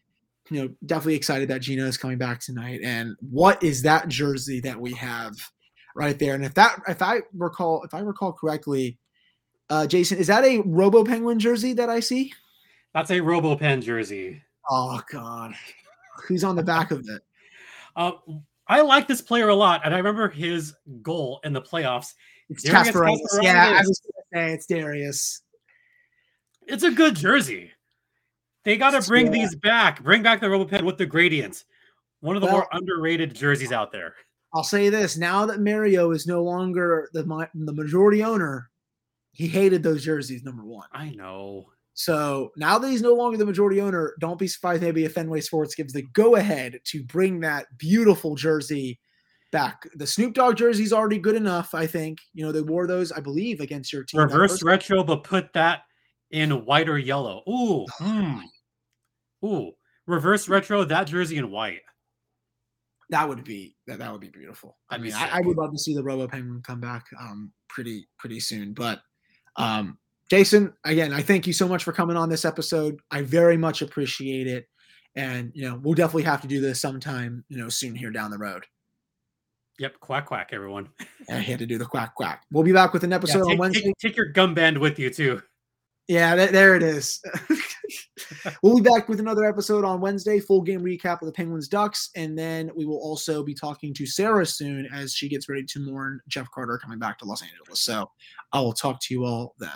You 0.51 0.61
know, 0.61 0.75
definitely 0.85 1.15
excited 1.15 1.49
that 1.49 1.61
Gino 1.61 1.85
is 1.85 1.97
coming 1.97 2.19
back 2.19 2.41
tonight. 2.41 2.81
And 2.83 3.15
what 3.21 3.63
is 3.63 3.81
that 3.83 4.07
jersey 4.07 4.59
that 4.59 4.79
we 4.79 4.93
have 4.93 5.33
right 5.95 6.19
there? 6.19 6.35
And 6.35 6.45
if 6.45 6.53
that, 6.53 6.79
if 6.87 7.01
I 7.01 7.21
recall, 7.33 7.81
if 7.83 7.93
I 7.95 8.01
recall 8.01 8.33
correctly, 8.33 8.99
uh, 9.73 9.87
Jason, 9.87 10.17
is 10.19 10.27
that 10.27 10.43
a 10.43 10.59
Robo 10.59 11.03
Penguin 11.03 11.39
jersey 11.39 11.73
that 11.73 11.89
I 11.89 11.99
see? 11.99 12.31
That's 12.93 13.09
a 13.11 13.19
Robo 13.19 13.55
Pen 13.55 13.81
jersey. 13.81 14.41
Oh 14.69 15.01
God, 15.11 15.53
who's 16.27 16.43
on 16.43 16.55
the 16.55 16.63
back 16.63 16.91
of 16.91 16.99
it? 17.09 17.21
Uh, 17.95 18.13
I 18.67 18.81
like 18.81 19.07
this 19.07 19.21
player 19.21 19.49
a 19.49 19.55
lot, 19.55 19.81
and 19.85 19.93
I 19.93 19.97
remember 19.97 20.27
his 20.27 20.73
goal 21.03 21.39
in 21.43 21.53
the 21.53 21.61
playoffs. 21.61 22.15
It's 22.49 22.63
Darius 22.63 23.39
Yeah, 23.39 23.67
I 23.69 23.81
was 23.81 24.01
going 24.01 24.13
to 24.15 24.23
say 24.33 24.53
it's 24.53 24.65
Darius. 24.65 25.41
It's 26.65 26.81
a 26.81 26.89
good 26.89 27.15
jersey. 27.15 27.69
They 28.65 28.77
got 28.77 28.99
to 28.99 29.07
bring 29.07 29.27
Yeah. 29.27 29.31
these 29.33 29.55
back. 29.55 30.01
Bring 30.01 30.23
back 30.23 30.39
the 30.41 30.47
RoboPen 30.47 30.81
with 30.85 30.97
the 30.97 31.05
gradients. 31.05 31.65
One 32.21 32.35
of 32.35 32.41
the 32.41 32.47
Well- 32.47 32.55
more 32.57 32.67
underrated 32.71 33.35
jerseys 33.35 33.71
out 33.71 33.91
there. 33.91 34.15
I'll 34.55 34.63
say 34.63 34.89
this: 34.89 35.17
now 35.17 35.45
that 35.45 35.59
Mario 35.59 36.09
is 36.09 36.25
no 36.25 36.41
longer 36.43 37.09
the 37.13 37.23
the 37.53 37.73
majority 37.73 38.23
owner, 38.23 38.71
he 39.33 39.47
hated 39.47 39.83
those 39.83 40.03
jerseys. 40.03 40.43
Number 40.43 40.63
one. 40.63 40.87
I 40.93 41.09
know. 41.09 41.65
So 41.95 42.51
now 42.55 42.79
that 42.79 42.89
he's 42.89 43.03
no 43.03 43.13
longer 43.13 43.37
the 43.37 43.45
majority 43.45 43.79
owner, 43.79 44.15
don't 44.19 44.39
be 44.39 44.47
surprised 44.47 44.81
maybe 44.81 45.05
if 45.05 45.13
Fenway 45.13 45.41
Sports 45.41 45.75
gives 45.75 45.93
the 45.93 46.01
go 46.13 46.37
ahead 46.37 46.79
to 46.85 47.03
bring 47.03 47.39
that 47.41 47.67
beautiful 47.77 48.33
jersey 48.33 48.99
back. 49.51 49.87
The 49.95 50.07
Snoop 50.07 50.33
Dogg 50.33 50.55
jersey's 50.55 50.91
already 50.91 51.19
good 51.19 51.35
enough, 51.35 51.75
I 51.75 51.85
think. 51.85 52.17
You 52.33 52.45
know 52.45 52.51
they 52.51 52.61
wore 52.61 52.87
those, 52.87 53.11
I 53.11 53.19
believe, 53.19 53.59
against 53.59 53.93
your 53.93 54.03
team. 54.03 54.21
Reverse 54.21 54.63
retro, 54.63 55.03
but 55.03 55.23
put 55.23 55.53
that 55.53 55.81
in 56.31 56.65
white 56.65 56.89
or 56.89 56.97
yellow. 56.97 57.43
Ooh. 57.47 57.85
hmm. 57.99 58.39
Ooh. 59.45 59.71
Reverse 60.07 60.49
retro, 60.49 60.83
that 60.85 61.05
jersey 61.05 61.37
in 61.37 61.51
white. 61.51 61.81
that 63.09 63.29
would 63.29 63.43
be 63.43 63.75
that, 63.85 63.99
that 63.99 64.11
would 64.11 64.21
be 64.21 64.29
beautiful. 64.29 64.77
I 64.89 64.97
That'd 64.97 65.13
mean, 65.13 65.13
I, 65.13 65.37
I 65.37 65.41
would 65.41 65.57
love 65.57 65.71
to 65.71 65.77
see 65.77 65.93
the 65.93 66.03
Robo 66.03 66.27
Penguin 66.27 66.61
come 66.65 66.79
back 66.79 67.05
um 67.19 67.51
pretty 67.69 68.07
pretty 68.17 68.39
soon. 68.39 68.73
But 68.73 69.01
um 69.55 69.97
Jason, 70.29 70.73
again, 70.83 71.13
I 71.13 71.21
thank 71.21 71.45
you 71.45 71.53
so 71.53 71.67
much 71.67 71.83
for 71.83 71.91
coming 71.91 72.15
on 72.17 72.29
this 72.29 72.45
episode. 72.45 72.99
I 73.11 73.21
very 73.21 73.57
much 73.57 73.81
appreciate 73.81 74.47
it. 74.47 74.67
And 75.15 75.51
you 75.53 75.69
know, 75.69 75.79
we'll 75.83 75.93
definitely 75.93 76.23
have 76.23 76.41
to 76.41 76.47
do 76.47 76.59
this 76.59 76.81
sometime, 76.81 77.43
you 77.49 77.57
know, 77.57 77.69
soon 77.69 77.93
here 77.93 78.09
down 78.09 78.31
the 78.31 78.37
road. 78.39 78.65
Yep. 79.79 79.99
Quack 79.99 80.25
quack, 80.27 80.49
everyone. 80.53 80.89
I 81.29 81.33
had 81.35 81.59
to 81.59 81.65
do 81.65 81.77
the 81.77 81.85
quack 81.85 82.15
quack. 82.15 82.43
We'll 82.51 82.63
be 82.63 82.71
back 82.71 82.93
with 82.93 83.03
an 83.03 83.11
Yeah, 83.11 83.17
episode 83.17 83.41
on 83.41 83.49
take, 83.49 83.59
Wednesday. 83.59 83.81
take, 83.81 83.97
take 83.99 84.17
your 84.17 84.27
gum 84.27 84.53
band 84.53 84.77
with 84.77 84.97
you 84.97 85.09
too. 85.09 85.41
Yeah, 86.07 86.35
th- 86.35 86.51
there 86.51 86.75
it 86.75 86.83
is. 86.83 87.21
we'll 88.63 88.75
be 88.75 88.81
back 88.81 89.09
with 89.09 89.19
another 89.19 89.45
episode 89.45 89.85
on 89.85 90.01
Wednesday, 90.01 90.39
full 90.39 90.61
game 90.61 90.81
recap 90.81 91.21
of 91.21 91.25
the 91.25 91.31
Penguins 91.31 91.67
Ducks, 91.67 92.09
and 92.15 92.37
then 92.37 92.71
we 92.75 92.85
will 92.85 92.99
also 92.99 93.43
be 93.43 93.53
talking 93.53 93.93
to 93.93 94.05
Sarah 94.05 94.45
soon 94.45 94.87
as 94.93 95.13
she 95.13 95.29
gets 95.29 95.49
ready 95.49 95.63
to 95.63 95.79
mourn 95.79 96.19
Jeff 96.27 96.49
Carter 96.51 96.77
coming 96.77 96.99
back 96.99 97.17
to 97.19 97.25
Los 97.25 97.41
Angeles. 97.41 97.81
So 97.81 98.09
I 98.51 98.59
will 98.59 98.73
talk 98.73 98.99
to 99.01 99.13
you 99.13 99.25
all 99.25 99.55
then. 99.59 99.69